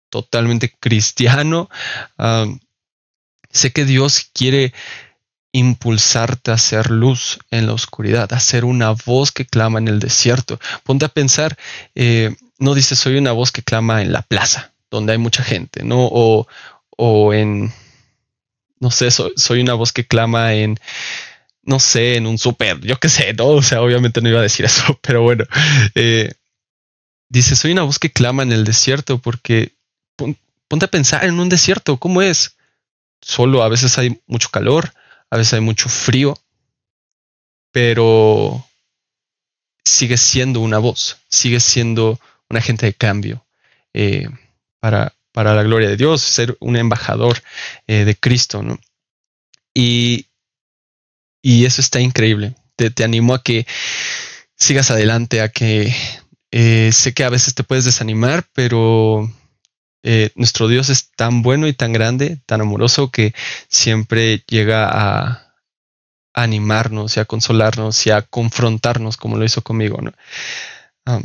totalmente 0.09 0.73
cristiano. 0.81 1.69
Sé 3.51 3.73
que 3.73 3.85
Dios 3.85 4.31
quiere 4.33 4.73
impulsarte 5.53 6.51
a 6.51 6.55
hacer 6.55 6.91
luz 6.91 7.39
en 7.51 7.67
la 7.67 7.75
oscuridad, 7.75 8.33
a 8.33 8.41
ser 8.41 8.65
una 8.65 8.91
voz 8.91 9.31
que 9.31 9.47
clama 9.47 9.79
en 9.79 9.87
el 9.87 10.01
desierto. 10.01 10.59
Ponte 10.83 11.05
a 11.05 11.09
pensar, 11.09 11.57
eh, 11.95 12.35
no 12.59 12.75
dices 12.75 12.99
soy 12.99 13.17
una 13.17 13.31
voz 13.31 13.53
que 13.53 13.63
clama 13.63 14.03
en 14.03 14.13
la 14.13 14.23
plaza, 14.23 14.73
donde 14.91 15.13
hay 15.13 15.19
mucha 15.19 15.45
gente, 15.45 15.85
¿no? 15.85 16.09
O, 16.11 16.49
o 16.97 17.33
en, 17.33 17.73
no 18.81 18.91
sé, 18.91 19.11
soy, 19.11 19.61
una 19.61 19.75
voz 19.75 19.93
que 19.93 20.07
clama 20.07 20.55
en, 20.55 20.79
no 21.63 21.81
sé, 21.81 22.17
en 22.17 22.27
un 22.27 22.39
súper, 22.39 22.81
yo 22.81 22.99
qué 22.99 23.09
sé, 23.09 23.33
¿no? 23.35 23.49
O 23.49 23.63
sea, 23.63 23.83
obviamente 23.83 24.21
no 24.21 24.29
iba 24.29 24.41
a 24.41 24.43
decir 24.43 24.65
eso, 24.67 24.99
pero 25.03 25.23
bueno. 25.23 25.45
Eh, 25.95 26.33
dice, 27.29 27.57
soy 27.57 27.73
una 27.73 27.83
voz 27.83 27.99
que 27.99 28.13
clama 28.13 28.43
en 28.43 28.53
el 28.53 28.65
desierto 28.65 29.19
porque 29.19 29.73
ponte 30.69 30.87
a 30.87 30.91
pensar 30.91 31.25
en 31.25 31.39
un 31.39 31.49
desierto, 31.49 31.99
¿cómo 31.99 32.23
es? 32.23 32.57
Solo 33.21 33.63
a 33.63 33.69
veces 33.69 33.97
hay 33.99 34.21
mucho 34.27 34.51
calor, 34.51 34.93
a 35.31 35.37
veces 35.37 35.55
hay 35.55 35.61
mucho 35.61 35.89
frío, 35.89 36.37
pero 37.73 38.65
sigue 39.85 40.17
siendo 40.17 40.61
una 40.61 40.79
voz, 40.79 41.19
sigue 41.29 41.61
siendo 41.61 42.21
un 42.49 42.57
agente 42.57 42.87
de 42.87 42.95
cambio 42.95 43.45
eh, 43.93 44.29
para, 44.81 45.15
para, 45.35 45.55
la 45.55 45.65
gloria 45.65 45.89
de 45.89 45.97
Dios, 45.97 46.23
ser 46.23 46.57
un 46.61 46.77
embajador 46.77 47.43
eh, 47.89 48.05
de 48.05 48.15
Cristo, 48.15 48.63
¿no? 48.63 48.79
Y, 49.75 50.29
y, 51.43 51.65
eso 51.65 51.81
está 51.81 52.01
increíble. 52.01 52.55
Te, 52.77 52.91
te, 52.91 53.03
animo 53.03 53.35
a 53.35 53.43
que 53.43 53.67
sigas 54.57 54.93
adelante, 54.93 55.41
a 55.41 55.49
que 55.49 55.93
eh, 56.53 56.91
sé 56.93 57.13
que 57.15 57.25
a 57.25 57.31
veces 57.31 57.55
te 57.57 57.65
puedes 57.65 57.85
desanimar, 57.85 58.47
pero 58.53 59.29
eh, 60.05 60.31
nuestro 60.37 60.69
Dios 60.69 60.89
es 60.89 61.11
tan 61.11 61.43
bueno 61.43 61.67
y 61.67 61.73
tan 61.73 61.93
grande, 61.93 62.41
tan 62.47 62.61
amoroso, 62.61 63.11
que 63.11 63.35
siempre 63.69 64.45
llega 64.47 64.89
a, 64.89 65.41
animarnos 66.37 67.17
y 67.17 67.21
a 67.21 67.25
consolarnos 67.25 68.07
y 68.07 68.11
a 68.11 68.23
confrontarnos 68.23 69.17
como 69.17 69.37
lo 69.37 69.45
hizo 69.45 69.63
conmigo. 69.63 70.01
¿no? 70.01 70.13
Ah, 71.07 71.21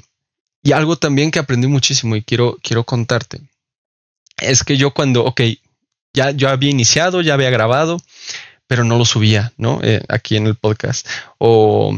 y 0.63 0.71
algo 0.71 0.97
también 0.97 1.31
que 1.31 1.39
aprendí 1.39 1.67
muchísimo 1.67 2.15
y 2.15 2.23
quiero, 2.23 2.57
quiero 2.61 2.83
contarte 2.83 3.41
es 4.41 4.63
que 4.63 4.77
yo 4.77 4.91
cuando, 4.91 5.25
ok, 5.25 5.41
ya 6.13 6.31
yo 6.31 6.49
había 6.49 6.69
iniciado, 6.69 7.21
ya 7.21 7.33
había 7.33 7.49
grabado, 7.49 8.01
pero 8.67 8.83
no 8.83 8.97
lo 8.97 9.05
subía, 9.05 9.53
¿no? 9.57 9.79
Eh, 9.83 10.01
aquí 10.09 10.35
en 10.37 10.47
el 10.47 10.55
podcast. 10.55 11.07
O 11.37 11.97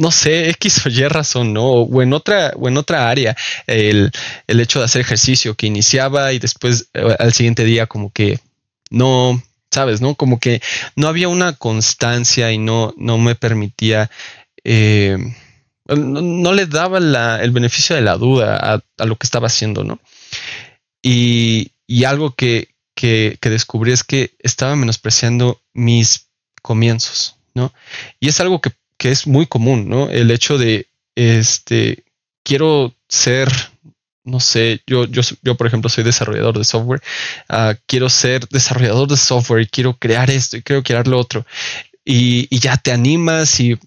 no 0.00 0.10
sé, 0.10 0.48
X 0.50 0.86
o 0.86 0.88
Y 0.88 1.06
razón, 1.08 1.52
¿no? 1.52 1.66
O 1.66 2.02
en 2.02 2.14
otra, 2.14 2.52
o 2.56 2.68
en 2.68 2.78
otra 2.78 3.10
área, 3.10 3.36
el, 3.66 4.10
hecho 4.48 4.78
de 4.78 4.86
hacer 4.86 5.02
ejercicio 5.02 5.54
que 5.54 5.66
iniciaba 5.66 6.32
y 6.32 6.38
después 6.38 6.88
eh, 6.94 7.16
al 7.18 7.34
siguiente 7.34 7.64
día 7.64 7.86
como 7.86 8.10
que 8.10 8.40
no, 8.88 9.42
sabes, 9.70 10.00
¿no? 10.00 10.14
Como 10.14 10.40
que 10.40 10.62
no 10.96 11.06
había 11.06 11.28
una 11.28 11.52
constancia 11.52 12.50
y 12.50 12.56
no, 12.56 12.94
no 12.96 13.18
me 13.18 13.34
permitía, 13.34 14.10
eh, 14.64 15.18
no, 15.86 16.52
le 16.54 16.64
daba 16.64 16.98
el 17.42 17.50
beneficio 17.50 17.94
de 17.94 18.02
la 18.02 18.16
duda 18.16 18.82
a, 18.96 19.04
lo 19.04 19.16
que 19.16 19.26
estaba 19.26 19.48
haciendo, 19.48 19.84
¿no? 19.84 20.00
Y, 21.02 21.72
algo 22.06 22.34
que, 22.34 22.68
que, 22.94 23.36
que 23.40 23.50
descubrí 23.50 23.92
es 23.92 24.04
que 24.04 24.32
estaba 24.38 24.76
menospreciando 24.76 25.60
mis 25.74 26.28
comienzos, 26.62 27.36
¿no? 27.54 27.72
Y 28.20 28.28
es 28.28 28.40
algo 28.40 28.60
que 28.60 28.72
que 29.00 29.10
es 29.10 29.26
muy 29.26 29.46
común, 29.46 29.88
¿no? 29.88 30.10
El 30.10 30.30
hecho 30.30 30.58
de, 30.58 30.86
este, 31.14 32.04
quiero 32.44 32.94
ser, 33.08 33.48
no 34.24 34.40
sé, 34.40 34.82
yo, 34.86 35.06
yo, 35.06 35.22
yo 35.42 35.56
por 35.56 35.66
ejemplo 35.66 35.88
soy 35.88 36.04
desarrollador 36.04 36.58
de 36.58 36.64
software, 36.64 37.00
ah, 37.48 37.74
quiero 37.86 38.10
ser 38.10 38.46
desarrollador 38.48 39.08
de 39.08 39.16
software 39.16 39.62
y 39.62 39.66
quiero 39.68 39.96
crear 39.96 40.30
esto 40.30 40.58
y 40.58 40.62
quiero 40.62 40.82
crear 40.82 41.08
lo 41.08 41.18
otro. 41.18 41.46
Y, 42.04 42.46
y 42.50 42.58
ya 42.58 42.76
te 42.76 42.92
animas 42.92 43.58
y, 43.58 43.78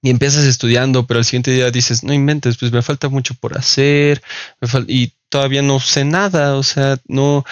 y, 0.00 0.10
empiezas 0.10 0.44
estudiando, 0.44 1.08
pero 1.08 1.18
al 1.18 1.24
siguiente 1.24 1.50
día 1.50 1.72
dices, 1.72 2.04
no 2.04 2.12
inventes, 2.12 2.56
pues 2.56 2.70
me 2.70 2.82
falta 2.82 3.08
mucho 3.08 3.34
por 3.34 3.58
hacer 3.58 4.22
y 4.86 5.12
todavía 5.28 5.62
no 5.62 5.80
sé 5.80 6.04
nada, 6.04 6.56
o 6.56 6.62
sea, 6.62 6.98
no, 7.06 7.44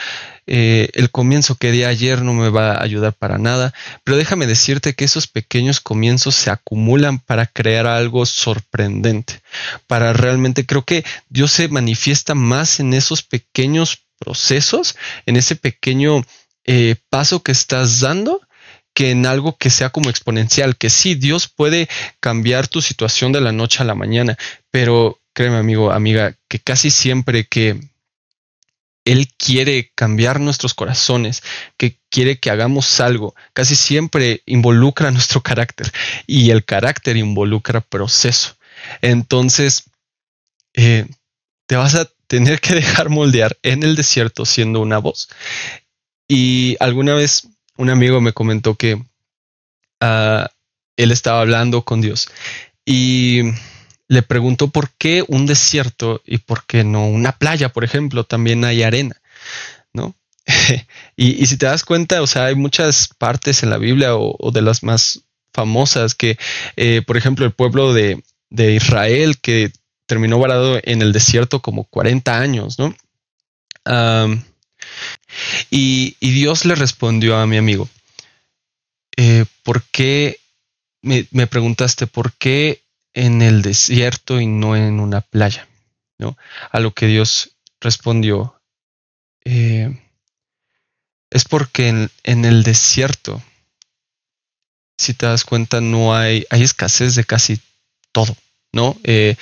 eh, 0.46 0.90
el 0.94 1.10
comienzo 1.10 1.56
que 1.56 1.72
di 1.72 1.84
ayer 1.84 2.22
no 2.22 2.34
me 2.34 2.50
va 2.50 2.72
a 2.72 2.82
ayudar 2.82 3.14
para 3.14 3.38
nada, 3.38 3.72
pero 4.04 4.16
déjame 4.16 4.46
decirte 4.46 4.94
que 4.94 5.04
esos 5.04 5.26
pequeños 5.26 5.80
comienzos 5.80 6.34
se 6.34 6.50
acumulan 6.50 7.18
para 7.18 7.46
crear 7.46 7.86
algo 7.86 8.26
sorprendente, 8.26 9.40
para 9.86 10.12
realmente 10.12 10.66
creo 10.66 10.84
que 10.84 11.04
Dios 11.28 11.52
se 11.52 11.68
manifiesta 11.68 12.34
más 12.34 12.80
en 12.80 12.94
esos 12.94 13.22
pequeños 13.22 14.04
procesos, 14.18 14.96
en 15.26 15.36
ese 15.36 15.56
pequeño 15.56 16.24
eh, 16.64 16.96
paso 17.10 17.42
que 17.42 17.52
estás 17.52 18.00
dando 18.00 18.40
que 18.94 19.10
en 19.10 19.26
algo 19.26 19.56
que 19.56 19.70
sea 19.70 19.90
como 19.90 20.08
exponencial, 20.08 20.76
que 20.76 20.88
sí, 20.88 21.16
Dios 21.16 21.48
puede 21.48 21.88
cambiar 22.20 22.68
tu 22.68 22.80
situación 22.80 23.32
de 23.32 23.40
la 23.40 23.50
noche 23.50 23.82
a 23.82 23.84
la 23.84 23.96
mañana, 23.96 24.38
pero 24.70 25.20
créeme 25.34 25.58
amigo, 25.58 25.92
amiga, 25.92 26.36
que 26.48 26.58
casi 26.58 26.90
siempre 26.90 27.46
que 27.46 27.78
él 29.04 29.28
quiere 29.36 29.92
cambiar 29.94 30.40
nuestros 30.40 30.72
corazones, 30.72 31.42
que 31.76 31.98
quiere 32.08 32.38
que 32.38 32.50
hagamos 32.50 33.00
algo. 33.00 33.34
Casi 33.52 33.76
siempre 33.76 34.42
involucra 34.46 35.10
nuestro 35.12 35.42
carácter 35.42 35.92
y 36.26 36.50
el 36.50 36.64
carácter 36.64 37.16
involucra 37.16 37.82
proceso. 37.82 38.56
Entonces, 39.02 39.84
eh, 40.74 41.06
te 41.66 41.76
vas 41.76 41.94
a 41.94 42.08
tener 42.26 42.60
que 42.60 42.74
dejar 42.76 43.10
moldear 43.10 43.58
en 43.62 43.82
el 43.82 43.96
desierto 43.96 44.46
siendo 44.46 44.80
una 44.80 44.98
voz. 44.98 45.28
Y 46.26 46.76
alguna 46.80 47.14
vez 47.14 47.48
un 47.76 47.90
amigo 47.90 48.20
me 48.20 48.32
comentó 48.32 48.76
que 48.76 49.02
ah, 50.00 50.48
él 50.96 51.10
estaba 51.10 51.40
hablando 51.40 51.84
con 51.84 52.00
Dios 52.00 52.28
y 52.86 53.42
le 54.08 54.22
preguntó 54.22 54.68
por 54.68 54.90
qué 54.90 55.24
un 55.26 55.46
desierto 55.46 56.22
y 56.26 56.38
por 56.38 56.64
qué 56.66 56.84
no 56.84 57.06
una 57.06 57.32
playa, 57.32 57.70
por 57.70 57.84
ejemplo, 57.84 58.24
también 58.24 58.64
hay 58.64 58.82
arena, 58.82 59.20
¿no? 59.92 60.14
y, 61.16 61.46
si 61.46 61.56
te 61.56 61.66
das 61.66 61.84
cuenta, 61.84 62.22
o 62.22 62.26
sea, 62.26 62.46
hay 62.46 62.54
muchas 62.54 63.08
partes 63.18 63.62
en 63.62 63.70
la 63.70 63.78
Biblia 63.78 64.16
o, 64.16 64.50
de 64.52 64.62
las 64.62 64.82
más 64.82 65.20
famosas 65.52 66.14
que, 66.14 66.36
eh, 66.76 67.02
por 67.06 67.16
ejemplo, 67.16 67.46
el 67.46 67.52
pueblo 67.52 67.92
de, 67.92 68.22
Israel 68.50 69.38
que 69.40 69.72
terminó 70.06 70.38
varado 70.38 70.78
en 70.84 71.02
el 71.02 71.12
desierto 71.12 71.60
como 71.60 71.84
40 71.84 72.38
años, 72.38 72.78
¿no? 72.78 72.94
y, 75.70 76.16
Dios 76.20 76.64
le 76.64 76.74
respondió 76.74 77.36
a 77.38 77.46
mi 77.46 77.56
amigo, 77.56 77.88
eh, 79.16 79.44
¿por 79.62 79.82
qué 79.84 80.38
me, 81.02 81.26
me, 81.30 81.46
preguntaste 81.46 82.06
por 82.06 82.32
qué 82.34 82.83
en 83.14 83.42
el 83.42 83.62
desierto 83.62 84.40
y 84.40 84.46
no 84.46 84.76
en 84.76 85.00
una 85.00 85.20
playa, 85.22 85.68
¿no? 86.18 86.36
A 86.70 86.80
lo 86.80 86.92
que 86.92 87.06
Dios 87.06 87.56
respondió, 87.80 88.60
eh, 89.44 90.00
es 91.30 91.44
porque 91.44 91.88
en, 91.88 92.44
el 92.44 92.62
desierto 92.62 93.42
si 94.96 95.14
te 95.14 95.26
das 95.26 95.44
cuenta, 95.44 95.80
no 95.80 96.14
hay, 96.14 96.46
hay 96.50 96.62
escasez 96.62 97.14
de 97.14 97.24
casi 97.24 97.60
todo, 98.12 98.36
¿no? 98.72 98.96
Eh, 99.02 99.36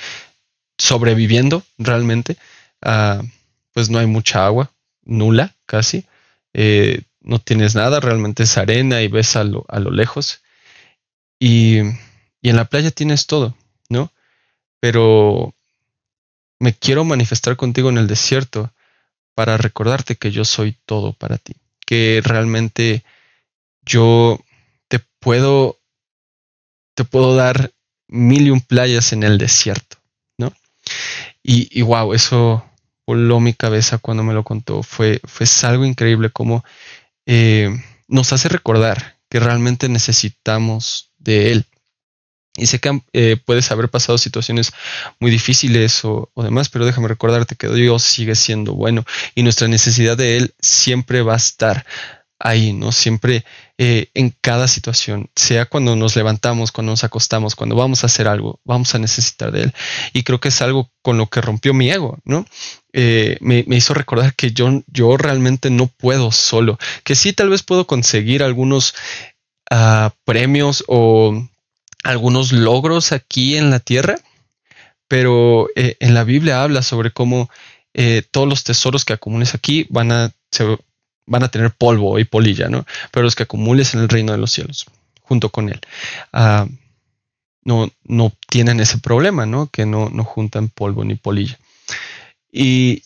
sobreviviendo 0.77 1.63
realmente, 1.77 2.37
ah, 2.81 3.21
pues 3.71 3.89
no 3.89 3.99
hay 3.99 4.07
mucha 4.07 4.45
agua, 4.45 4.71
nula 5.03 5.55
casi, 5.65 6.05
eh, 6.53 7.03
no 7.21 7.39
tienes 7.39 7.75
nada, 7.75 7.99
realmente 7.99 8.43
es 8.43 8.57
arena 8.57 9.01
y 9.01 9.07
ves 9.07 9.35
a 9.35 9.43
lo, 9.43 9.65
a 9.67 9.79
lo 9.79 9.91
lejos. 9.91 10.41
Y, 11.39 11.79
y 12.41 12.49
en 12.49 12.55
la 12.55 12.65
playa 12.65 12.91
tienes 12.91 13.27
todo, 13.27 13.55
¿no? 13.89 14.11
Pero 14.79 15.53
me 16.59 16.73
quiero 16.73 17.03
manifestar 17.03 17.55
contigo 17.55 17.89
en 17.89 17.97
el 17.97 18.07
desierto 18.07 18.71
para 19.35 19.57
recordarte 19.57 20.15
que 20.15 20.31
yo 20.31 20.45
soy 20.45 20.77
todo 20.85 21.13
para 21.13 21.37
ti, 21.37 21.55
que 21.85 22.21
realmente 22.23 23.03
yo 23.85 24.39
te 24.87 24.99
puedo, 25.19 25.79
te 26.95 27.03
puedo 27.03 27.35
dar 27.35 27.73
mil 28.07 28.47
y 28.47 28.49
un 28.51 28.61
playas 28.61 29.13
en 29.13 29.23
el 29.23 29.37
desierto, 29.37 29.97
¿no? 30.37 30.53
Y, 31.41 31.67
y 31.77 31.81
wow, 31.81 32.13
eso 32.13 32.63
voló 33.05 33.39
mi 33.39 33.53
cabeza 33.53 33.97
cuando 33.97 34.23
me 34.23 34.33
lo 34.33 34.43
contó. 34.43 34.83
Fue, 34.83 35.19
fue 35.25 35.45
algo 35.63 35.85
increíble 35.85 36.29
como 36.29 36.63
eh, 37.25 37.69
nos 38.07 38.33
hace 38.33 38.49
recordar 38.49 39.17
que 39.29 39.39
realmente 39.39 39.89
necesitamos 39.89 41.11
de 41.17 41.51
Él. 41.51 41.65
Y 42.55 42.67
sé 42.67 42.79
que 42.79 43.01
eh, 43.13 43.37
puedes 43.43 43.71
haber 43.71 43.89
pasado 43.89 44.17
situaciones 44.17 44.71
muy 45.19 45.31
difíciles 45.31 46.05
o, 46.05 46.29
demás, 46.35 46.69
pero 46.69 46.85
déjame 46.85 47.07
recordarte 47.07 47.55
que 47.55 47.67
Dios 47.69 48.03
sigue 48.03 48.35
siendo 48.35 48.73
bueno 48.73 49.05
y 49.33 49.41
nuestra 49.41 49.67
necesidad 49.67 50.15
de 50.15 50.37
Él 50.37 50.53
siempre 50.59 51.23
va 51.23 51.33
a 51.33 51.37
estar 51.37 51.85
ahí, 52.37 52.73
¿no? 52.73 52.91
Siempre 52.91 53.43
eh, 53.79 54.09
en 54.13 54.35
cada 54.41 54.67
situación, 54.67 55.29
sea 55.35 55.65
cuando 55.65 55.95
nos 55.95 56.15
levantamos, 56.15 56.71
cuando 56.71 56.91
nos 56.91 57.03
acostamos, 57.03 57.55
cuando 57.55 57.75
vamos 57.75 58.03
a 58.03 58.07
hacer 58.07 58.27
algo, 58.27 58.59
vamos 58.65 58.93
a 58.93 58.99
necesitar 58.99 59.51
de 59.51 59.63
Él. 59.63 59.73
Y 60.11 60.23
creo 60.23 60.39
que 60.39 60.49
es 60.49 60.61
algo 60.61 60.91
con 61.01 61.17
lo 61.17 61.27
que 61.27 61.41
rompió 61.41 61.73
mi 61.73 61.89
ego, 61.89 62.19
¿no? 62.25 62.45
Eh, 62.91 63.37
me, 63.41 63.65
hizo 63.67 63.95
recordar 63.95 64.35
que 64.35 64.51
yo, 64.51 64.83
yo 64.87 65.17
realmente 65.17 65.71
no 65.71 65.87
puedo 65.87 66.31
solo, 66.31 66.77
que 67.03 67.15
sí 67.15 67.33
tal 67.33 67.49
vez 67.49 67.63
puedo 67.63 67.87
conseguir 67.87 68.43
algunos 68.43 68.93
uh, 69.71 70.09
premios 70.25 70.83
o 70.87 71.47
algunos 72.03 72.51
logros 72.51 73.11
aquí 73.11 73.57
en 73.57 73.69
la 73.69 73.79
tierra, 73.79 74.15
pero 75.07 75.67
eh, 75.75 75.97
en 75.99 76.13
la 76.13 76.23
Biblia 76.23 76.63
habla 76.63 76.81
sobre 76.81 77.11
cómo 77.11 77.49
todos 78.31 78.49
los 78.49 78.63
tesoros 78.63 79.05
que 79.05 79.13
acumules 79.13 79.53
aquí 79.53 79.85
van 79.91 80.11
a, 80.11 80.31
van 81.25 81.43
a 81.43 81.49
tener 81.49 81.71
polvo 81.71 82.19
y 82.19 82.25
polilla, 82.25 82.69
¿no? 82.69 82.85
Pero 83.11 83.23
los 83.23 83.35
que 83.35 83.43
acumules 83.43 83.93
en 83.93 84.01
el 84.01 84.09
reino 84.09 84.31
de 84.31 84.37
los 84.37 84.51
cielos, 84.51 84.85
junto 85.21 85.49
con 85.49 85.69
él, 85.69 85.79
uh, 86.33 86.67
no, 87.63 87.91
no 88.03 88.33
tienen 88.49 88.79
ese 88.79 88.97
problema, 88.97 89.45
¿no? 89.45 89.67
Que 89.67 89.85
no, 89.85 90.09
no 90.09 90.23
juntan 90.23 90.69
polvo 90.69 91.03
ni 91.05 91.15
polilla. 91.15 91.57
Y, 92.51 93.03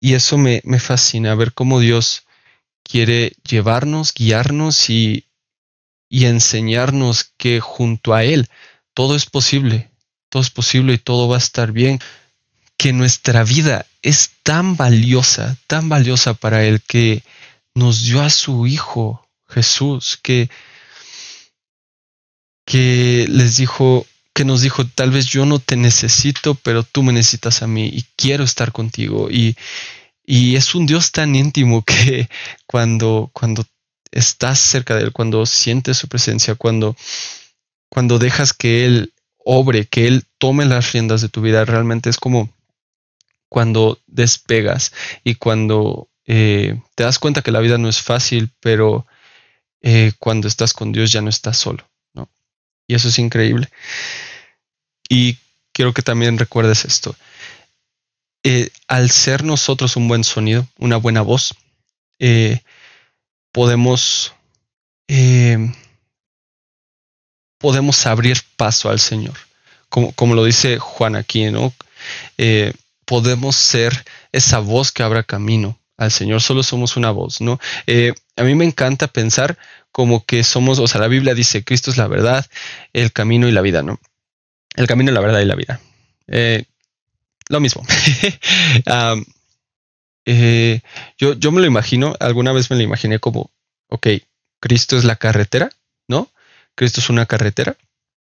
y 0.00 0.14
eso 0.14 0.38
me, 0.38 0.60
me, 0.64 0.78
fascina, 0.78 1.34
ver 1.34 1.52
cómo 1.54 1.80
Dios 1.80 2.24
quiere 2.82 3.32
llevarnos, 3.48 4.12
guiarnos 4.14 4.90
y, 4.90 5.25
y 6.08 6.26
enseñarnos 6.26 7.32
que 7.36 7.60
junto 7.60 8.14
a 8.14 8.24
Él 8.24 8.48
todo 8.94 9.16
es 9.16 9.26
posible, 9.26 9.90
todo 10.28 10.42
es 10.42 10.50
posible 10.50 10.94
y 10.94 10.98
todo 10.98 11.28
va 11.28 11.36
a 11.36 11.38
estar 11.38 11.72
bien. 11.72 11.98
Que 12.78 12.92
nuestra 12.92 13.42
vida 13.42 13.86
es 14.02 14.32
tan 14.42 14.76
valiosa, 14.76 15.56
tan 15.66 15.88
valiosa 15.88 16.34
para 16.34 16.64
Él 16.64 16.82
que 16.86 17.22
nos 17.74 18.02
dio 18.04 18.22
a 18.22 18.30
su 18.30 18.66
Hijo 18.66 19.26
Jesús, 19.48 20.18
que, 20.22 20.50
que 22.64 23.26
les 23.28 23.56
dijo, 23.56 24.06
que 24.34 24.44
nos 24.44 24.60
dijo, 24.60 24.86
tal 24.86 25.10
vez 25.10 25.26
yo 25.26 25.46
no 25.46 25.58
te 25.58 25.76
necesito, 25.76 26.54
pero 26.54 26.82
tú 26.82 27.02
me 27.02 27.12
necesitas 27.12 27.62
a 27.62 27.66
mí 27.66 27.86
y 27.86 28.04
quiero 28.16 28.44
estar 28.44 28.72
contigo. 28.72 29.30
Y, 29.30 29.56
y 30.24 30.56
es 30.56 30.74
un 30.74 30.86
Dios 30.86 31.12
tan 31.12 31.34
íntimo 31.36 31.84
que 31.84 32.28
cuando, 32.66 33.30
cuando 33.32 33.64
estás 34.16 34.58
cerca 34.58 34.96
de 34.96 35.02
Él, 35.02 35.12
cuando 35.12 35.44
sientes 35.46 35.98
su 35.98 36.08
presencia, 36.08 36.54
cuando, 36.54 36.96
cuando 37.88 38.18
dejas 38.18 38.52
que 38.52 38.86
Él 38.86 39.12
obre, 39.36 39.86
que 39.86 40.06
Él 40.06 40.24
tome 40.38 40.64
las 40.64 40.92
riendas 40.92 41.20
de 41.20 41.28
tu 41.28 41.42
vida, 41.42 41.64
realmente 41.64 42.10
es 42.10 42.16
como 42.16 42.50
cuando 43.48 44.00
despegas 44.06 44.92
y 45.22 45.36
cuando 45.36 46.08
eh, 46.24 46.80
te 46.94 47.04
das 47.04 47.18
cuenta 47.18 47.42
que 47.42 47.52
la 47.52 47.60
vida 47.60 47.78
no 47.78 47.88
es 47.88 48.02
fácil, 48.02 48.50
pero 48.60 49.06
eh, 49.82 50.12
cuando 50.18 50.48
estás 50.48 50.72
con 50.72 50.92
Dios 50.92 51.12
ya 51.12 51.20
no 51.20 51.28
estás 51.28 51.58
solo, 51.58 51.88
¿no? 52.14 52.28
Y 52.88 52.94
eso 52.94 53.08
es 53.08 53.18
increíble. 53.18 53.68
Y 55.08 55.38
quiero 55.72 55.92
que 55.92 56.02
también 56.02 56.38
recuerdes 56.38 56.84
esto. 56.84 57.14
Eh, 58.42 58.70
al 58.88 59.10
ser 59.10 59.44
nosotros 59.44 59.96
un 59.96 60.08
buen 60.08 60.24
sonido, 60.24 60.66
una 60.78 60.96
buena 60.96 61.20
voz, 61.20 61.54
podemos, 63.56 64.34
podemos 67.58 68.06
abrir 68.06 68.36
paso 68.58 68.90
al 68.90 69.00
Señor. 69.00 69.34
Como, 69.88 70.12
como, 70.12 70.34
lo 70.34 70.44
dice 70.44 70.78
Juan 70.78 71.16
aquí, 71.16 71.50
¿no? 71.50 71.72
podemos 73.06 73.56
ser 73.56 74.04
esa 74.32 74.58
voz 74.58 74.92
que 74.92 75.02
abra 75.02 75.22
camino 75.22 75.78
al 75.96 76.12
Señor, 76.12 76.42
solo 76.42 76.62
somos 76.62 76.98
una 76.98 77.10
voz, 77.10 77.40
¿no? 77.40 77.58
Eh, 77.86 78.12
a 78.36 78.42
mí 78.42 78.54
me 78.54 78.66
encanta 78.66 79.06
pensar 79.06 79.56
como 79.92 80.26
que 80.26 80.44
somos, 80.44 80.78
o 80.78 80.86
sea, 80.86 81.00
la 81.00 81.08
Biblia 81.08 81.34
dice, 81.34 81.64
Cristo 81.64 81.90
es 81.90 81.96
la 81.96 82.06
verdad, 82.06 82.44
el 82.92 83.12
camino 83.12 83.48
y 83.48 83.52
la 83.52 83.62
vida, 83.62 83.82
¿no? 83.82 83.98
El 84.74 84.86
camino, 84.86 85.10
la 85.12 85.20
verdad 85.20 85.40
y 85.40 85.46
la 85.46 85.54
vida. 85.54 85.80
Eh, 86.26 86.64
lo 87.48 87.60
mismo. 87.60 87.82
eh, 90.26 90.80
yo, 91.16 91.34
yo 91.34 91.52
me 91.52 91.60
lo 91.60 91.66
imagino, 91.66 92.16
alguna 92.18 92.52
vez 92.52 92.68
me 92.70 92.76
lo 92.76 92.82
imaginé 92.82 93.20
como, 93.20 93.52
ok, 93.88 94.08
Cristo 94.60 94.98
es 94.98 95.04
la 95.04 95.16
carretera, 95.16 95.70
¿no? 96.08 96.30
Cristo 96.74 97.00
es 97.00 97.08
una 97.08 97.26
carretera, 97.26 97.76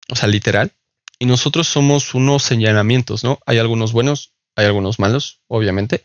o 0.09 0.16
sea, 0.16 0.28
literal, 0.28 0.72
y 1.18 1.26
nosotros 1.26 1.68
somos 1.68 2.14
unos 2.14 2.42
señalamientos, 2.42 3.22
¿no? 3.22 3.38
Hay 3.44 3.59
algunos 3.59 3.92
buenos, 3.92 4.33
hay 4.57 4.64
algunos 4.64 4.98
malos, 4.98 5.40
obviamente, 5.48 6.02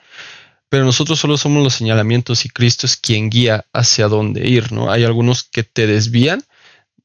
pero 0.69 0.83
nosotros 0.83 1.19
solo 1.19 1.37
somos 1.37 1.63
los 1.63 1.73
señalamientos 1.73 2.45
y 2.45 2.49
Cristo 2.49 2.85
es 2.85 2.97
quien 2.97 3.29
guía 3.29 3.65
hacia 3.71 4.09
dónde 4.09 4.47
ir, 4.47 4.73
¿no? 4.73 4.91
Hay 4.91 5.05
algunos 5.05 5.43
que 5.43 5.63
te 5.63 5.87
desvían 5.87 6.43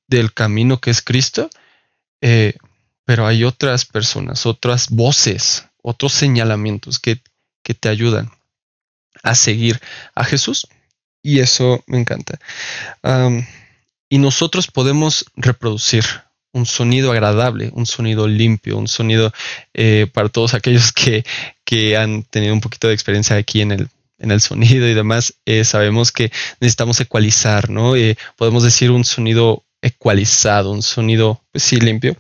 del 0.09 0.35
camino 0.35 0.81
que 0.81 0.91
es 0.91 1.03
Cristo, 1.03 1.49
eh, 2.21 2.57
pero 3.05 3.29
hay 3.29 3.45
otras 3.45 3.87
personas, 3.87 4.45
otras 4.45 4.91
voces, 4.91 5.69
otros 5.83 6.13
señalamientos 6.13 6.99
que, 6.99 7.21
que 7.63 7.75
te 7.75 7.89
ayudan 7.89 8.31
a 9.23 9.35
seguir 9.35 9.81
a 10.15 10.25
Jesús 10.25 10.67
y 11.23 11.41
eso 11.41 11.83
me 11.87 11.99
encanta. 11.99 12.39
Y 14.13 14.19
nosotros 14.19 14.67
podemos 14.67 15.25
reproducir 15.37 16.05
un 16.53 16.67
sonido 16.67 17.13
agradable, 17.13 17.71
un 17.73 17.87
sonido 17.87 18.29
limpio, 18.29 18.77
un 18.77 18.89
sonido 18.89 19.33
eh, 19.73 20.07
para 20.13 20.29
todos 20.29 20.55
aquellos 20.55 20.93
que, 20.93 21.25
que, 21.65 21.97
han 21.97 22.23
tenido 22.25 22.53
un 22.53 22.61
poquito 22.61 22.89
de 22.89 22.95
experiencia 22.95 23.37
aquí 23.37 23.63
en 23.63 23.73
el, 23.73 23.89
en 24.19 24.31
el 24.31 24.41
sonido 24.41 24.87
y 24.87 24.95
demás, 24.95 25.35
eh, 25.47 25.65
sabemos 25.65 26.13
que 26.13 26.31
necesitamos 26.61 27.01
ecualizar, 27.01 27.71
¿no? 27.71 27.97
Eh, 27.97 28.17
podemos 28.37 28.63
decir 28.63 28.91
un 28.91 29.05
sonido 29.05 29.65
ecualizado, 29.81 30.71
un 30.71 30.83
sonido, 30.83 31.43
pues 31.51 31.65
sí, 31.65 31.81
limpio. 31.81 32.15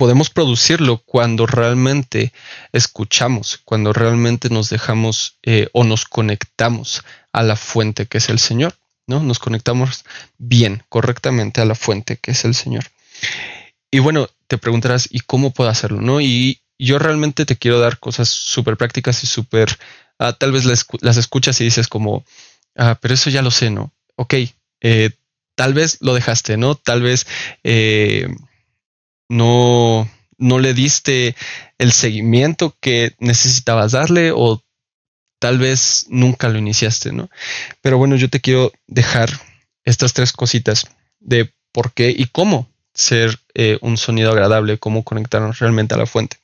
Em, 0.00 0.06
podemos 0.06 0.30
producirlo 0.30 0.98
cuando 1.04 1.46
realmente 1.46 2.32
escuchamos, 2.72 3.60
cuando 3.64 3.92
realmente 3.92 4.48
nos 4.48 4.70
dejamos 4.70 5.38
o 5.72 5.84
nos 5.84 6.06
conectamos 6.06 7.04
a 7.32 7.42
la 7.42 7.56
fuente 7.56 8.06
que 8.06 8.18
es 8.18 8.30
el 8.30 8.38
Señor. 8.38 8.74
¿no? 9.06 9.22
Nos 9.22 9.38
conectamos 9.38 10.04
bien, 10.38 10.84
correctamente 10.88 11.60
a 11.60 11.64
la 11.66 11.74
fuente 11.74 12.16
que 12.16 12.30
es 12.30 12.44
el 12.44 12.54
Señor. 12.54 12.84
Y 13.90 13.98
bueno, 13.98 14.28
te 14.46 14.56
preguntarás, 14.56 15.08
¿y 15.10 15.20
cómo 15.20 15.50
puedo 15.50 15.68
hacerlo? 15.68 16.00
¿No? 16.00 16.20
Y 16.20 16.60
yo 16.78 16.98
realmente 16.98 17.44
te 17.44 17.56
quiero 17.56 17.80
dar 17.80 17.98
cosas 17.98 18.28
súper 18.28 18.76
prácticas 18.76 19.22
y 19.24 19.26
súper, 19.26 19.76
ah, 20.18 20.32
tal 20.32 20.52
vez 20.52 20.64
las, 20.64 21.16
escuchas 21.16 21.60
y 21.60 21.64
dices 21.64 21.88
como, 21.88 22.24
ah, 22.76 22.98
pero 23.00 23.14
eso 23.14 23.30
ya 23.30 23.42
lo 23.42 23.50
sé, 23.50 23.70
¿no? 23.70 23.92
Ok, 24.16 24.34
eh, 24.80 25.10
tal 25.56 25.74
vez 25.74 25.98
lo 26.00 26.14
dejaste, 26.14 26.56
¿no? 26.56 26.76
Tal 26.76 27.02
vez 27.02 27.26
eh, 27.64 28.28
no, 29.30 30.10
no 30.38 30.58
le 30.58 30.74
diste 30.74 31.36
el 31.78 31.92
seguimiento 31.92 32.76
que 32.80 33.14
necesitabas 33.20 33.92
darle 33.92 34.32
o 34.34 34.62
tal 35.38 35.58
vez 35.58 36.06
nunca 36.08 36.48
lo 36.48 36.58
iniciaste, 36.58 37.12
¿no? 37.12 37.30
Pero 37.80 37.96
bueno, 37.96 38.16
yo 38.16 38.28
te 38.28 38.40
quiero 38.40 38.72
dejar 38.88 39.30
estas 39.84 40.12
tres 40.12 40.32
cositas 40.32 40.88
de 41.20 41.54
por 41.72 41.94
qué 41.94 42.10
y 42.10 42.26
cómo 42.26 42.68
ser 42.92 43.38
eh, 43.54 43.78
un 43.82 43.96
sonido 43.96 44.32
agradable, 44.32 44.78
cómo 44.78 45.04
conectarnos 45.04 45.60
realmente 45.60 45.94
a 45.94 45.98
la 45.98 46.06
fuente. 46.06 46.38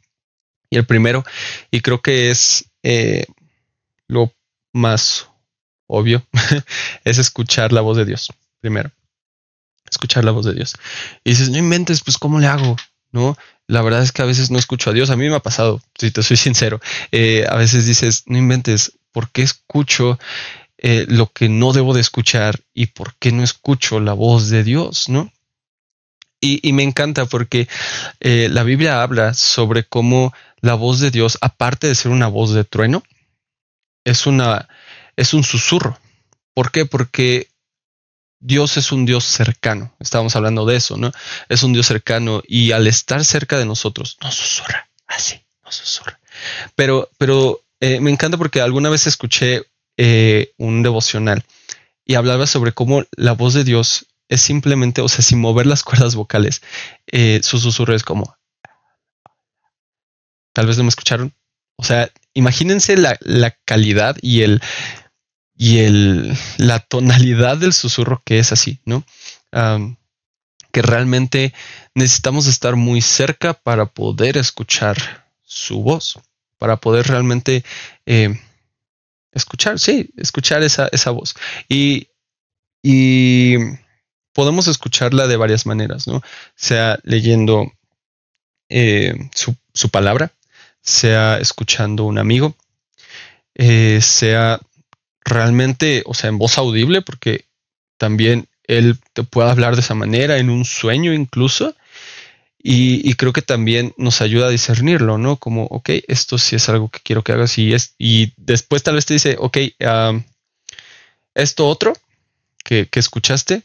Y 0.70 0.76
el 0.76 0.86
primero, 0.86 1.24
y 1.72 1.80
creo 1.80 2.00
que 2.00 2.30
es 2.30 2.70
eh, 2.84 3.26
lo 4.06 4.32
más 4.72 5.28
obvio, 5.88 6.24
es 7.04 7.18
escuchar 7.18 7.72
la 7.72 7.80
voz 7.80 7.96
de 7.96 8.04
Dios 8.04 8.32
primero. 8.60 8.92
Escuchar 9.90 10.24
la 10.24 10.32
voz 10.32 10.46
de 10.46 10.54
Dios. 10.54 10.74
Y 11.24 11.30
dices, 11.30 11.50
no 11.50 11.58
inventes, 11.58 12.02
pues 12.02 12.18
¿cómo 12.18 12.38
le 12.38 12.46
hago? 12.46 12.76
¿No? 13.12 13.36
La 13.68 13.82
verdad 13.82 14.02
es 14.02 14.12
que 14.12 14.22
a 14.22 14.26
veces 14.26 14.50
no 14.50 14.58
escucho 14.58 14.90
a 14.90 14.92
Dios. 14.92 15.10
A 15.10 15.16
mí 15.16 15.28
me 15.28 15.34
ha 15.34 15.40
pasado, 15.40 15.80
si 15.98 16.10
te 16.10 16.22
soy 16.22 16.36
sincero. 16.36 16.80
Eh, 17.12 17.44
a 17.48 17.56
veces 17.56 17.86
dices, 17.86 18.24
no 18.26 18.38
inventes, 18.38 18.92
¿por 19.12 19.30
qué 19.30 19.42
escucho 19.42 20.18
eh, 20.78 21.06
lo 21.08 21.32
que 21.32 21.48
no 21.48 21.72
debo 21.72 21.94
de 21.94 22.00
escuchar 22.00 22.60
y 22.74 22.86
por 22.86 23.14
qué 23.16 23.32
no 23.32 23.42
escucho 23.42 24.00
la 24.00 24.12
voz 24.12 24.48
de 24.50 24.62
Dios? 24.62 25.08
¿No? 25.08 25.32
Y, 26.38 26.72
me 26.74 26.84
encanta 26.84 27.26
porque 27.26 27.66
eh, 28.20 28.48
la 28.50 28.62
Biblia 28.62 29.02
habla 29.02 29.34
sobre 29.34 29.84
cómo 29.84 30.32
la 30.60 30.74
voz 30.74 31.00
de 31.00 31.10
Dios, 31.10 31.38
aparte 31.40 31.88
de 31.88 31.94
ser 31.94 32.12
una 32.12 32.28
voz 32.28 32.52
de 32.52 32.62
trueno, 32.62 33.02
es 34.04 34.26
una 34.26 34.68
es 35.16 35.34
un 35.34 35.42
susurro. 35.42 35.98
¿Por 36.54 36.70
qué? 36.70 36.86
Porque 36.86 37.48
Dios 38.40 38.76
es 38.76 38.92
un 38.92 39.06
Dios 39.06 39.24
cercano. 39.24 39.94
Estábamos 39.98 40.36
hablando 40.36 40.66
de 40.66 40.76
eso, 40.76 40.96
¿no? 40.96 41.12
Es 41.48 41.62
un 41.62 41.72
Dios 41.72 41.86
cercano 41.86 42.42
y 42.46 42.72
al 42.72 42.86
estar 42.86 43.24
cerca 43.24 43.58
de 43.58 43.66
nosotros, 43.66 44.16
nos 44.22 44.34
susurra, 44.34 44.88
así, 45.06 45.40
nos 45.64 45.74
susurra. 45.74 46.20
Pero, 46.74 47.10
pero 47.18 47.62
eh, 47.80 48.00
me 48.00 48.10
encanta 48.10 48.36
porque 48.36 48.60
alguna 48.60 48.90
vez 48.90 49.06
escuché 49.06 49.64
eh, 49.96 50.52
un 50.58 50.82
devocional 50.82 51.44
y 52.04 52.14
hablaba 52.14 52.46
sobre 52.46 52.72
cómo 52.72 53.04
la 53.16 53.32
voz 53.32 53.54
de 53.54 53.64
Dios 53.64 54.06
es 54.28 54.40
simplemente, 54.42 55.00
o 55.00 55.08
sea, 55.08 55.22
sin 55.22 55.40
mover 55.40 55.66
las 55.66 55.82
cuerdas 55.82 56.14
vocales, 56.14 56.62
eh, 57.06 57.40
su 57.42 57.58
susurro 57.58 57.94
es 57.94 58.02
como... 58.02 58.36
Tal 60.52 60.66
vez 60.66 60.78
no 60.78 60.84
me 60.84 60.88
escucharon. 60.88 61.34
O 61.76 61.84
sea, 61.84 62.10
imagínense 62.32 62.96
la, 62.96 63.18
la 63.20 63.50
calidad 63.66 64.16
y 64.22 64.40
el, 64.40 64.62
y 65.56 65.78
el, 65.78 66.36
la 66.58 66.80
tonalidad 66.80 67.56
del 67.56 67.72
susurro 67.72 68.22
que 68.24 68.38
es 68.38 68.52
así, 68.52 68.80
¿no? 68.84 69.04
que 70.76 70.82
realmente 70.82 71.54
necesitamos 71.94 72.46
estar 72.46 72.76
muy 72.76 73.00
cerca 73.00 73.54
para 73.54 73.86
poder 73.86 74.36
escuchar 74.36 75.24
su 75.42 75.80
voz, 75.82 76.20
para 76.58 76.76
poder 76.76 77.06
realmente 77.06 77.64
eh, 78.04 78.38
escuchar, 79.32 79.78
sí, 79.78 80.10
escuchar 80.18 80.62
esa, 80.62 80.88
esa 80.92 81.12
voz. 81.12 81.34
Y, 81.66 82.08
y, 82.82 83.56
podemos 84.34 84.66
escucharla 84.66 85.26
de 85.26 85.38
varias 85.38 85.64
maneras, 85.64 86.06
¿no? 86.06 86.20
Sea 86.56 86.98
leyendo 87.04 87.72
eh, 88.68 89.14
su, 89.34 89.56
su, 89.72 89.88
palabra, 89.88 90.32
sea 90.82 91.38
escuchando 91.38 92.04
un 92.04 92.18
amigo, 92.18 92.54
eh, 93.54 94.00
sea 94.02 94.60
realmente, 95.26 96.02
o 96.06 96.14
sea, 96.14 96.30
en 96.30 96.38
voz 96.38 96.56
audible, 96.56 97.02
porque 97.02 97.44
también 97.98 98.48
él 98.64 98.98
te 99.12 99.24
puede 99.24 99.50
hablar 99.50 99.74
de 99.74 99.82
esa 99.82 99.94
manera, 99.94 100.38
en 100.38 100.48
un 100.48 100.64
sueño 100.64 101.12
incluso. 101.12 101.74
Y, 102.68 103.14
creo 103.14 103.32
que 103.32 103.42
también 103.42 103.94
nos 103.96 104.20
ayuda 104.20 104.48
a 104.48 104.50
discernirlo, 104.50 105.18
¿no? 105.18 105.36
Como, 105.36 105.66
ok, 105.66 105.90
esto 106.08 106.36
sí 106.36 106.56
es 106.56 106.68
algo 106.68 106.88
que 106.88 106.98
quiero 106.98 107.22
que 107.22 107.30
hagas 107.30 107.58
y, 107.58 107.72
es, 107.72 107.94
y 107.96 108.32
después 108.36 108.82
tal 108.82 108.96
vez 108.96 109.06
te 109.06 109.14
dice, 109.14 109.36
ok, 109.38 109.58
esto 111.34 111.68
otro 111.68 111.92
que, 112.64 112.88
que, 112.88 112.98
escuchaste 112.98 113.62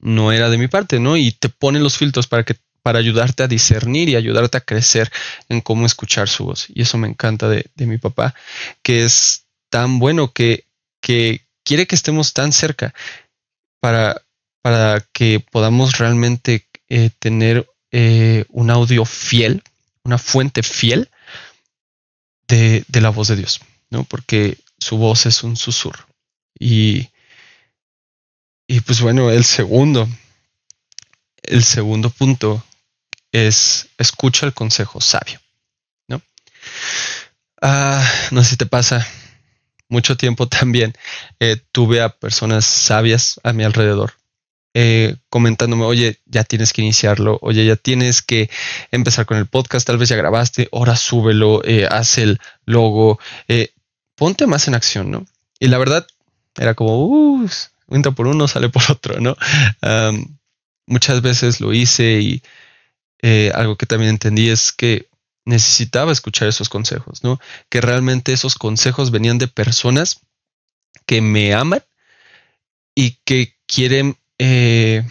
no 0.00 0.32
era 0.32 0.50
de 0.50 0.58
mi 0.58 0.68
parte, 0.68 1.00
¿no? 1.00 1.16
Y 1.16 1.32
te 1.32 1.48
pone 1.48 1.80
los 1.80 1.96
filtros 1.96 2.26
para 2.26 2.44
que 2.44 2.56
para 2.82 2.98
ayudarte 2.98 3.42
a 3.42 3.48
discernir 3.48 4.10
y 4.10 4.16
ayudarte 4.16 4.58
a 4.58 4.60
crecer 4.60 5.10
en 5.48 5.62
cómo 5.62 5.86
escuchar 5.86 6.28
su 6.28 6.44
voz. 6.44 6.66
Y 6.68 6.82
eso 6.82 6.98
me 6.98 7.08
encanta 7.08 7.48
de, 7.48 7.70
de 7.74 7.86
mi 7.86 7.96
papá, 7.96 8.34
que 8.82 9.04
es 9.04 9.43
tan 9.74 9.98
bueno 9.98 10.32
que, 10.32 10.66
quiere 11.00 11.88
que 11.88 11.96
estemos 11.96 12.32
tan 12.32 12.52
cerca 12.52 12.94
para, 13.80 14.22
para 14.62 15.04
que 15.12 15.40
podamos 15.40 15.98
realmente 15.98 16.68
eh, 16.88 17.10
tener 17.18 17.68
eh, 17.90 18.44
un 18.50 18.70
audio 18.70 19.04
fiel, 19.04 19.64
una 20.04 20.16
fuente 20.18 20.62
fiel 20.62 21.10
de, 22.46 22.84
la 22.88 23.08
voz 23.08 23.26
de 23.26 23.34
Dios, 23.34 23.62
¿no? 23.90 24.04
Porque 24.04 24.58
su 24.78 24.96
voz 24.96 25.26
es 25.26 25.42
un 25.42 25.56
susurro. 25.56 26.06
Y, 26.56 27.08
y 28.68 28.78
pues 28.78 29.00
bueno, 29.00 29.32
el 29.32 29.44
segundo, 29.44 30.08
el 31.42 31.64
segundo 31.64 32.10
punto 32.10 32.64
es 33.32 33.88
escucha 33.98 34.46
el 34.46 34.54
consejo 34.54 35.00
sabio, 35.00 35.40
¿no? 36.06 36.22
Ah, 37.60 38.08
no 38.30 38.44
sé 38.44 38.50
si 38.50 38.56
te 38.56 38.66
pasa, 38.66 39.04
mucho 39.88 40.16
tiempo 40.16 40.48
también 40.48 40.94
eh, 41.40 41.56
tuve 41.72 42.00
a 42.00 42.08
personas 42.08 42.64
sabias 42.64 43.40
a 43.42 43.52
mi 43.52 43.64
alrededor 43.64 44.12
eh, 44.76 45.16
comentándome, 45.28 45.84
oye, 45.84 46.18
ya 46.26 46.42
tienes 46.42 46.72
que 46.72 46.82
iniciarlo, 46.82 47.38
oye, 47.42 47.64
ya 47.64 47.76
tienes 47.76 48.22
que 48.22 48.50
empezar 48.90 49.24
con 49.24 49.36
el 49.36 49.46
podcast, 49.46 49.86
tal 49.86 49.98
vez 49.98 50.08
ya 50.08 50.16
grabaste, 50.16 50.68
ahora 50.72 50.96
súbelo, 50.96 51.62
eh, 51.64 51.86
haz 51.88 52.18
el 52.18 52.40
logo, 52.66 53.20
ponte 54.16 54.48
más 54.48 54.66
en 54.66 54.74
acción, 54.74 55.12
¿no? 55.12 55.26
Y 55.60 55.68
la 55.68 55.78
verdad 55.78 56.04
era 56.56 56.74
como, 56.74 57.06
uh, 57.06 57.48
entra 57.88 58.10
por 58.10 58.26
uno, 58.26 58.48
sale 58.48 58.68
por 58.68 58.82
otro, 58.90 59.20
¿no? 59.20 59.36
muchas 60.86 61.22
veces 61.22 61.60
lo 61.60 61.72
hice 61.72 62.20
y 62.20 62.42
algo 63.54 63.76
que 63.76 63.86
también 63.86 64.10
entendí 64.10 64.50
es 64.50 64.72
que 64.72 65.06
necesitaba 65.44 66.12
escuchar 66.12 66.48
esos 66.48 66.68
consejos, 66.68 67.22
¿no? 67.22 67.40
Que 67.68 67.80
realmente 67.80 68.32
esos 68.32 68.54
consejos 68.54 69.10
venían 69.10 69.38
de 69.38 69.48
personas 69.48 70.20
que 71.06 71.20
me 71.20 71.54
aman 71.54 71.82
y 72.94 73.18
que 73.24 73.56
quieren 73.66 74.16
eh, 74.38 75.04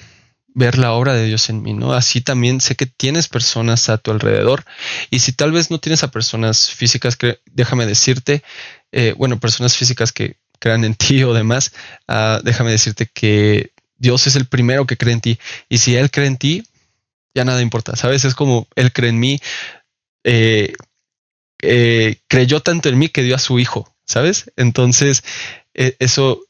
ver 0.53 0.77
la 0.77 0.93
obra 0.93 1.13
de 1.13 1.25
Dios 1.25 1.49
en 1.49 1.61
mí, 1.61 1.73
¿no? 1.73 1.93
Así 1.93 2.21
también 2.21 2.61
sé 2.61 2.75
que 2.75 2.85
tienes 2.85 3.27
personas 3.27 3.89
a 3.89 3.97
tu 3.97 4.11
alrededor 4.11 4.65
y 5.09 5.19
si 5.19 5.33
tal 5.33 5.51
vez 5.51 5.71
no 5.71 5.79
tienes 5.79 6.03
a 6.03 6.11
personas 6.11 6.69
físicas, 6.69 7.15
que, 7.15 7.39
déjame 7.45 7.85
decirte, 7.85 8.43
eh, 8.91 9.13
bueno, 9.17 9.39
personas 9.39 9.75
físicas 9.75 10.11
que 10.11 10.37
crean 10.59 10.83
en 10.83 10.95
ti 10.95 11.23
o 11.23 11.33
demás, 11.33 11.73
ah, 12.07 12.39
déjame 12.43 12.71
decirte 12.71 13.07
que 13.11 13.71
Dios 13.97 14.27
es 14.27 14.35
el 14.35 14.45
primero 14.45 14.85
que 14.85 14.97
cree 14.97 15.13
en 15.13 15.21
ti 15.21 15.39
y 15.69 15.77
si 15.79 15.95
Él 15.95 16.11
cree 16.11 16.27
en 16.27 16.37
ti, 16.37 16.63
ya 17.35 17.45
nada 17.45 17.61
importa, 17.61 17.95
¿sabes? 17.95 18.25
Es 18.25 18.35
como 18.35 18.67
Él 18.75 18.91
cree 18.93 19.09
en 19.09 19.19
mí, 19.19 19.39
eh, 20.23 20.73
eh, 21.61 22.17
creyó 22.27 22.59
tanto 22.61 22.89
en 22.89 22.99
mí 22.99 23.09
que 23.09 23.23
dio 23.23 23.35
a 23.35 23.39
su 23.39 23.59
hijo, 23.59 23.95
¿sabes? 24.05 24.51
Entonces, 24.55 25.23
eh, 25.73 25.95
eso 25.99 26.41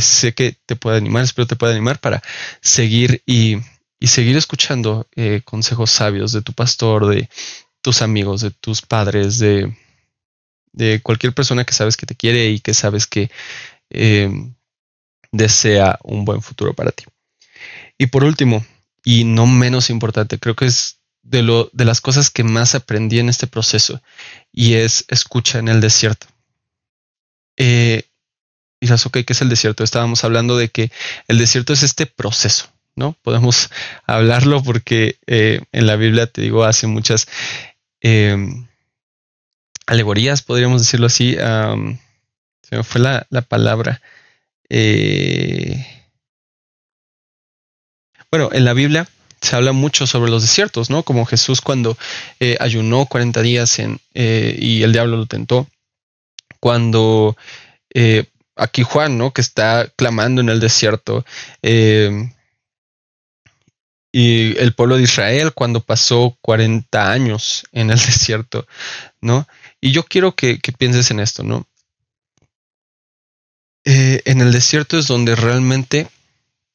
sé 0.00 0.32
que 0.34 0.56
te 0.64 0.76
puede 0.76 0.96
animar, 0.96 1.24
espero 1.24 1.46
te 1.46 1.56
puede 1.56 1.74
animar 1.74 2.00
para 2.00 2.22
seguir 2.62 3.22
y, 3.26 3.58
seguir 4.00 4.36
escuchando 4.36 5.06
consejos 5.44 5.90
sabios 5.90 6.32
de 6.32 6.40
tu 6.40 6.54
pastor, 6.54 7.06
de 7.06 7.28
tus 7.82 8.00
amigos, 8.00 8.40
de 8.40 8.50
tus 8.50 8.80
padres, 8.80 9.38
de 9.38 9.74
cualquier 11.02 11.34
persona 11.34 11.64
que 11.64 11.74
sabes 11.74 11.98
que 11.98 12.06
te 12.06 12.14
quiere 12.14 12.48
y 12.48 12.60
que 12.60 12.72
sabes 12.72 13.06
que 13.06 13.30
desea 15.32 15.98
un 16.02 16.24
buen 16.24 16.40
futuro 16.40 16.72
para 16.72 16.92
ti. 16.92 17.04
Y 17.98 18.06
por 18.06 18.24
último, 18.24 18.64
y 19.04 19.24
no 19.24 19.46
menos 19.46 19.90
importante, 19.90 20.38
creo 20.38 20.54
que 20.54 20.66
es 20.66 20.97
de, 21.30 21.42
lo, 21.42 21.70
de 21.72 21.84
las 21.84 22.00
cosas 22.00 22.30
que 22.30 22.42
más 22.42 22.74
aprendí 22.74 23.18
en 23.18 23.28
este 23.28 23.46
proceso 23.46 24.00
y 24.52 24.74
es 24.74 25.04
escucha 25.08 25.58
en 25.58 25.68
el 25.68 25.80
desierto. 25.80 26.26
Eh, 27.56 28.04
y 28.80 28.86
sabes, 28.86 29.04
ok, 29.06 29.18
¿qué 29.26 29.32
es 29.32 29.40
el 29.42 29.48
desierto? 29.48 29.84
Estábamos 29.84 30.24
hablando 30.24 30.56
de 30.56 30.68
que 30.68 30.90
el 31.26 31.38
desierto 31.38 31.72
es 31.72 31.82
este 31.82 32.06
proceso, 32.06 32.70
¿no? 32.94 33.14
Podemos 33.22 33.70
hablarlo 34.06 34.62
porque 34.62 35.18
eh, 35.26 35.60
en 35.72 35.86
la 35.86 35.96
Biblia, 35.96 36.26
te 36.26 36.40
digo, 36.40 36.64
hace 36.64 36.86
muchas 36.86 37.28
em, 38.00 38.66
alegorías, 39.86 40.42
podríamos 40.42 40.80
decirlo 40.82 41.06
así. 41.06 41.34
se 41.34 42.76
me 42.76 42.82
fue 42.84 43.00
la, 43.00 43.26
la 43.30 43.42
palabra. 43.42 44.00
Eh, 44.70 45.84
bueno, 48.30 48.50
en 48.52 48.64
la 48.64 48.72
Biblia 48.72 49.08
se 49.40 49.56
habla 49.56 49.72
mucho 49.72 50.06
sobre 50.06 50.30
los 50.30 50.42
desiertos, 50.42 50.90
¿no? 50.90 51.02
Como 51.02 51.26
Jesús 51.26 51.60
cuando 51.60 51.96
eh, 52.40 52.56
ayunó 52.60 53.06
40 53.06 53.42
días 53.42 53.78
en, 53.78 54.00
eh, 54.14 54.56
y 54.58 54.82
el 54.82 54.92
diablo 54.92 55.16
lo 55.16 55.26
tentó. 55.26 55.68
Cuando 56.60 57.36
eh, 57.94 58.26
aquí 58.56 58.82
Juan, 58.82 59.18
¿no? 59.18 59.32
Que 59.32 59.40
está 59.40 59.88
clamando 59.96 60.40
en 60.40 60.48
el 60.48 60.60
desierto. 60.60 61.24
y 64.10 64.58
el 64.58 64.72
pueblo 64.74 64.96
de 64.96 65.02
Israel 65.02 65.52
cuando 65.54 65.80
pasó 65.80 66.36
40 66.40 67.12
años 67.12 67.64
en 67.72 67.90
el 67.90 67.98
desierto, 68.06 68.66
¿no? 69.20 69.46
Y 69.80 69.92
yo 69.92 70.04
quiero 70.04 70.34
que, 70.34 70.58
que 70.58 70.72
pienses 70.72 71.10
en 71.10 71.20
esto, 71.20 71.42
¿no? 71.42 71.66
en 73.84 74.42
el 74.42 74.52
desierto 74.52 74.98
es 74.98 75.06
donde 75.06 75.34
realmente 75.34 76.08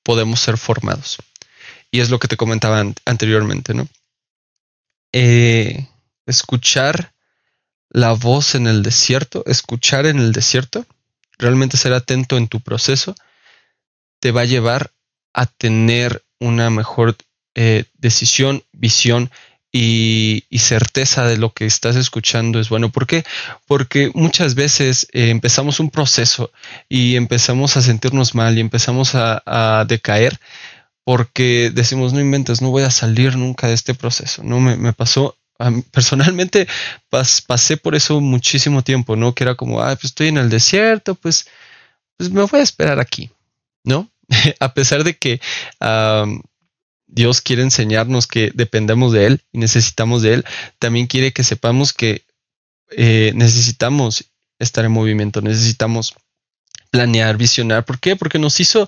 podemos 0.02 0.40
ser 0.40 0.58
formados. 0.58 1.20
Y 1.94 2.00
es 2.00 2.10
lo 2.10 2.18
que 2.18 2.28
te 2.28 2.38
comentaba 2.38 2.84
anteriormente, 3.06 3.76
¿no? 3.76 3.88
Eh, 5.12 5.88
escuchar 6.26 7.14
la 7.90 8.14
voz 8.14 8.56
en 8.56 8.66
el 8.66 8.82
desierto, 8.82 9.44
escuchar 9.46 10.08
en 10.08 10.18
el 10.18 10.32
desierto, 10.32 10.88
realmente 11.38 11.78
ser 11.78 11.94
atento 11.94 12.38
en 12.38 12.48
tu 12.48 12.62
proceso, 12.62 13.14
te 14.20 14.32
va 14.32 14.42
a 14.42 14.46
llevar 14.46 14.92
a 15.34 15.46
tener 15.46 16.24
una 16.40 16.72
mejor 16.72 17.16
eh, 17.54 17.86
decisión, 18.00 18.64
visión 18.72 19.30
y, 19.72 20.46
certeza 20.58 21.28
de 21.28 21.38
lo 21.38 21.52
que 21.52 21.66
estás 21.66 21.96
escuchando 21.96 22.60
es 22.60 22.70
bueno. 22.70 22.90
¿Por 22.90 23.06
qué? 23.06 23.24
Porque 23.68 24.12
muchas 24.14 24.56
veces 24.56 25.08
eh, 25.12 25.30
empezamos 25.30 25.80
un 25.80 25.90
proceso 25.90 26.52
y 26.88 27.18
empezamos 27.18 27.76
a 27.76 27.82
sentirnos 27.82 28.34
mal 28.34 28.58
y 28.58 28.62
empezamos 28.62 29.14
a, 29.16 29.86
decaer 29.88 30.40
porque 31.04 31.72
decimos, 31.74 32.14
no 32.14 32.22
inventes, 32.22 32.62
no 32.62 32.70
voy 32.70 32.84
a 32.84 32.92
salir 32.92 33.36
nunca 33.36 33.68
de 33.68 33.74
este 33.74 33.94
proceso. 33.94 34.44
No 34.44 34.60
me, 34.60 34.94
pasó, 34.94 35.38
personalmente 35.92 36.68
pasé 37.10 37.78
por 37.78 37.96
eso 37.96 38.22
muchísimo 38.22 38.84
tiempo, 38.84 39.16
¿no? 39.16 39.34
Que 39.34 39.44
era 39.44 39.56
como, 39.56 39.82
ah, 39.82 39.96
pues 39.96 40.06
estoy 40.06 40.28
en 40.28 40.38
el 40.38 40.50
desierto, 40.50 41.16
pues, 41.16 41.48
pues 42.18 42.30
me 42.30 42.44
voy 42.44 42.60
a 42.60 42.64
esperar 42.64 43.00
aquí, 43.00 43.32
¿no? 43.84 44.10
a 44.60 44.74
pesar 44.74 45.04
de 45.04 45.18
que 45.18 45.42
Dios 47.08 47.42
quiere 47.42 47.62
enseñarnos 47.62 48.28
que 48.28 48.52
dependemos 48.54 49.14
de 49.14 49.28
Él 49.28 49.42
y 49.52 49.60
necesitamos 49.60 50.22
de 50.22 50.36
Él, 50.36 50.46
también 50.80 51.08
quiere 51.08 51.34
que 51.34 51.44
sepamos 51.44 51.94
que 51.94 52.26
eh, 52.92 53.32
necesitamos 53.36 54.26
estar 54.60 54.86
en 54.86 54.92
movimiento, 54.92 55.42
necesitamos 55.42 56.16
planear, 56.90 57.38
visionar. 57.38 57.86
¿Por 57.86 58.00
qué? 58.00 58.16
Porque 58.16 58.40
nos 58.40 58.60
hizo 58.60 58.88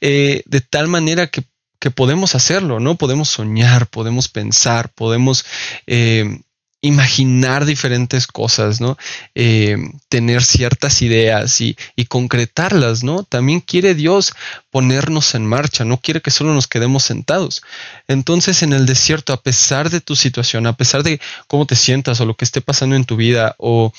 eh, 0.00 0.42
de 0.46 0.60
tal 0.60 0.88
manera 0.88 1.28
que, 1.28 1.44
podemos 1.90 2.34
hacerlo, 2.34 2.80
¿no? 2.80 2.96
Podemos 2.96 3.28
soñar, 3.28 3.86
podemos 3.86 4.28
pensar, 4.28 4.90
podemos 4.92 5.44
eh, 5.86 6.40
imaginar 6.84 7.64
diferentes 7.64 8.26
cosas, 8.26 8.80
¿no? 8.80 8.98
Eh, 9.34 9.78
tener 10.10 10.44
ciertas 10.44 11.00
ideas 11.00 11.60
y, 11.62 11.76
concretarlas, 12.08 13.02
¿no? 13.02 13.24
También 13.24 13.60
quiere 13.60 13.94
Dios 13.94 14.34
ponernos 14.70 15.34
en 15.34 15.46
marcha, 15.46 15.84
no 15.84 15.96
quiere 15.96 16.20
que 16.20 16.30
solo 16.30 16.52
nos 16.52 16.68
quedemos 16.68 17.02
sentados. 17.02 17.62
Entonces, 18.06 18.62
en 18.62 18.74
el 18.74 18.84
desierto, 18.84 19.32
a 19.32 19.42
pesar 19.42 19.88
de 19.88 20.02
tu 20.02 20.14
situación, 20.14 20.66
a 20.66 20.76
pesar 20.76 21.02
de 21.02 21.20
cómo 21.48 21.66
te 21.66 21.74
sientas 21.74 22.20
o 22.20 22.26
lo 22.26 22.36
que 22.36 22.44
esté 22.44 22.60
pasando 22.60 22.96
en 22.96 23.06
tu 23.06 23.16
vida 23.16 23.54
o 23.58 23.92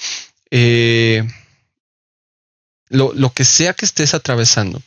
eh, 0.51 1.27
lo 2.89 3.33
que 3.33 3.45
sea 3.45 3.73
que 3.73 3.85
estés 3.85 4.13
atravesando, 4.13 4.81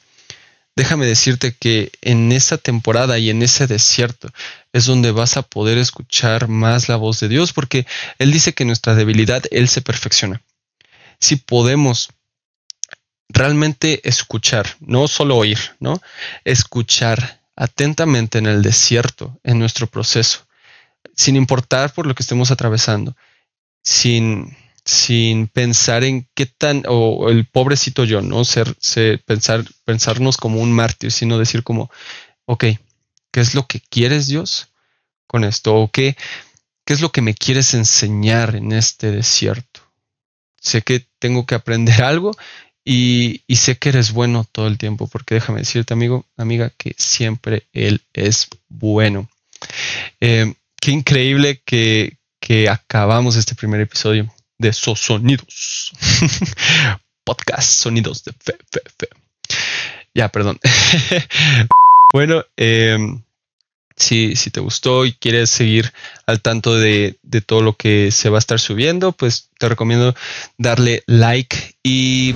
déjame 0.78 1.06
decirte 1.06 1.56
que 1.56 1.90
en 2.02 2.30
esa 2.30 2.56
temporada 2.56 3.18
y 3.18 3.30
en 3.30 3.42
ese 3.42 3.66
desierto 3.66 4.30
es 4.72 4.86
donde 4.86 5.10
vas 5.10 5.36
a 5.36 5.42
poder 5.42 5.76
escuchar 5.76 6.46
más 6.46 6.88
la 6.88 6.94
voz 6.94 7.18
de 7.18 7.28
Dios, 7.28 7.52
porque 7.52 7.84
Él 8.20 8.30
dice 8.30 8.54
que 8.54 8.64
nuestra 8.64 8.94
debilidad 8.94 9.42
Él 9.50 9.68
se 9.68 9.82
perfecciona. 9.82 10.40
Si 11.18 11.34
podemos 11.34 12.10
realmente 13.28 14.08
escuchar, 14.08 14.76
no 14.78 15.08
solo 15.08 15.36
oír, 15.36 15.58
¿no? 15.80 16.00
Escuchar 16.44 17.42
atentamente 17.56 18.38
en 18.38 18.46
el 18.46 18.62
desierto, 18.62 19.36
en 19.42 19.58
nuestro 19.58 19.88
proceso, 19.88 20.46
sin 21.16 21.34
importar 21.34 21.92
por 21.92 22.06
lo 22.06 22.14
que 22.14 22.22
estemos 22.22 22.52
atravesando, 22.52 23.16
sin 23.82 24.56
sin 24.88 25.48
pensar 25.48 26.02
en 26.02 26.26
qué 26.34 26.46
tan, 26.46 26.82
o 26.88 27.28
el 27.28 27.44
pobrecito 27.44 28.04
yo, 28.04 28.22
¿no? 28.22 28.46
Ser, 28.46 28.74
pensar, 29.26 29.62
pensarnos 29.84 30.38
como 30.38 30.62
un 30.62 30.72
mártir, 30.72 31.12
sino 31.12 31.36
decir 31.38 31.62
como, 31.62 31.90
ok, 32.46 32.64
¿qué 33.30 33.40
es 33.40 33.54
lo 33.54 33.66
que 33.66 33.80
quieres 33.80 34.28
Dios 34.28 34.72
con 35.26 35.44
esto? 35.44 35.74
¿O 35.74 35.90
qué, 35.90 36.16
qué 36.86 36.94
es 36.94 37.02
lo 37.02 37.12
que 37.12 37.20
me 37.20 37.34
quieres 37.34 37.74
enseñar 37.74 38.56
en 38.56 38.72
este 38.72 39.10
desierto? 39.10 39.82
Sé 40.58 40.80
que 40.80 41.06
tengo 41.18 41.44
que 41.44 41.54
aprender 41.54 42.02
algo 42.02 42.34
y, 42.82 43.42
sé 43.54 43.76
que 43.76 43.90
eres 43.90 44.12
bueno 44.12 44.48
todo 44.50 44.68
el 44.68 44.78
tiempo, 44.78 45.06
porque 45.06 45.34
déjame 45.34 45.58
decirte, 45.58 45.92
amigo, 45.92 46.24
amiga, 46.38 46.72
que 46.78 46.94
siempre 46.96 47.68
Él 47.74 48.00
es 48.14 48.48
bueno. 48.70 49.28
Eh, 50.22 50.54
qué 50.80 50.92
increíble 50.92 51.60
que, 51.66 52.16
que 52.40 52.70
acabamos 52.70 53.36
este 53.36 53.54
primer 53.54 53.82
episodio 53.82 54.32
de 54.58 54.68
esos 54.68 55.00
sonidos. 55.00 55.92
Podcast, 57.24 57.70
sonidos 57.70 58.24
de 58.24 58.32
fe, 58.32 58.56
fe, 58.70 58.80
fe. 58.98 59.08
Ya, 60.14 60.28
perdón. 60.30 60.58
bueno, 62.12 62.44
em, 62.56 63.22
si, 63.96 64.36
si, 64.36 64.50
te 64.50 64.60
gustó 64.60 65.04
y 65.04 65.12
quieres 65.12 65.50
seguir 65.50 65.92
al 66.26 66.40
tanto 66.40 66.74
de, 66.76 67.18
de, 67.22 67.40
todo 67.40 67.62
lo 67.62 67.76
que 67.76 68.10
se 68.10 68.30
va 68.30 68.38
a 68.38 68.40
estar 68.40 68.58
subiendo, 68.58 69.12
pues 69.12 69.50
te 69.58 69.68
recomiendo 69.68 70.14
darle 70.56 71.02
like 71.06 71.76
y 71.82 72.34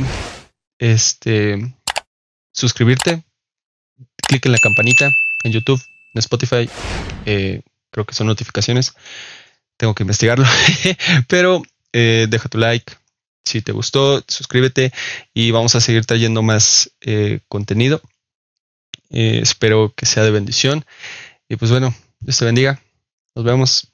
este 0.78 1.74
suscribirte. 2.52 3.22
Clic 4.28 4.44
en 4.46 4.52
la 4.52 4.58
campanita 4.58 5.10
en 5.42 5.52
YouTube, 5.52 5.82
en 6.14 6.18
Spotify. 6.18 6.68
Eh, 7.26 7.62
creo 7.90 8.06
que 8.06 8.14
son 8.14 8.26
notificaciones. 8.26 8.94
Tengo 9.76 9.94
que 9.94 10.02
investigarlo. 10.02 10.46
Pero 11.28 11.62
eh, 11.92 12.26
deja 12.28 12.48
tu 12.48 12.58
like. 12.58 12.94
Si 13.44 13.60
te 13.60 13.72
gustó, 13.72 14.22
suscríbete 14.28 14.92
y 15.34 15.50
vamos 15.50 15.74
a 15.74 15.80
seguir 15.80 16.06
trayendo 16.06 16.42
más 16.42 16.92
eh, 17.00 17.40
contenido. 17.48 18.00
Eh, 19.10 19.40
espero 19.42 19.92
que 19.96 20.06
sea 20.06 20.22
de 20.22 20.30
bendición. 20.30 20.84
Y 21.48 21.56
pues 21.56 21.70
bueno, 21.70 21.94
Dios 22.20 22.38
te 22.38 22.44
bendiga. 22.44 22.80
Nos 23.34 23.44
vemos. 23.44 23.88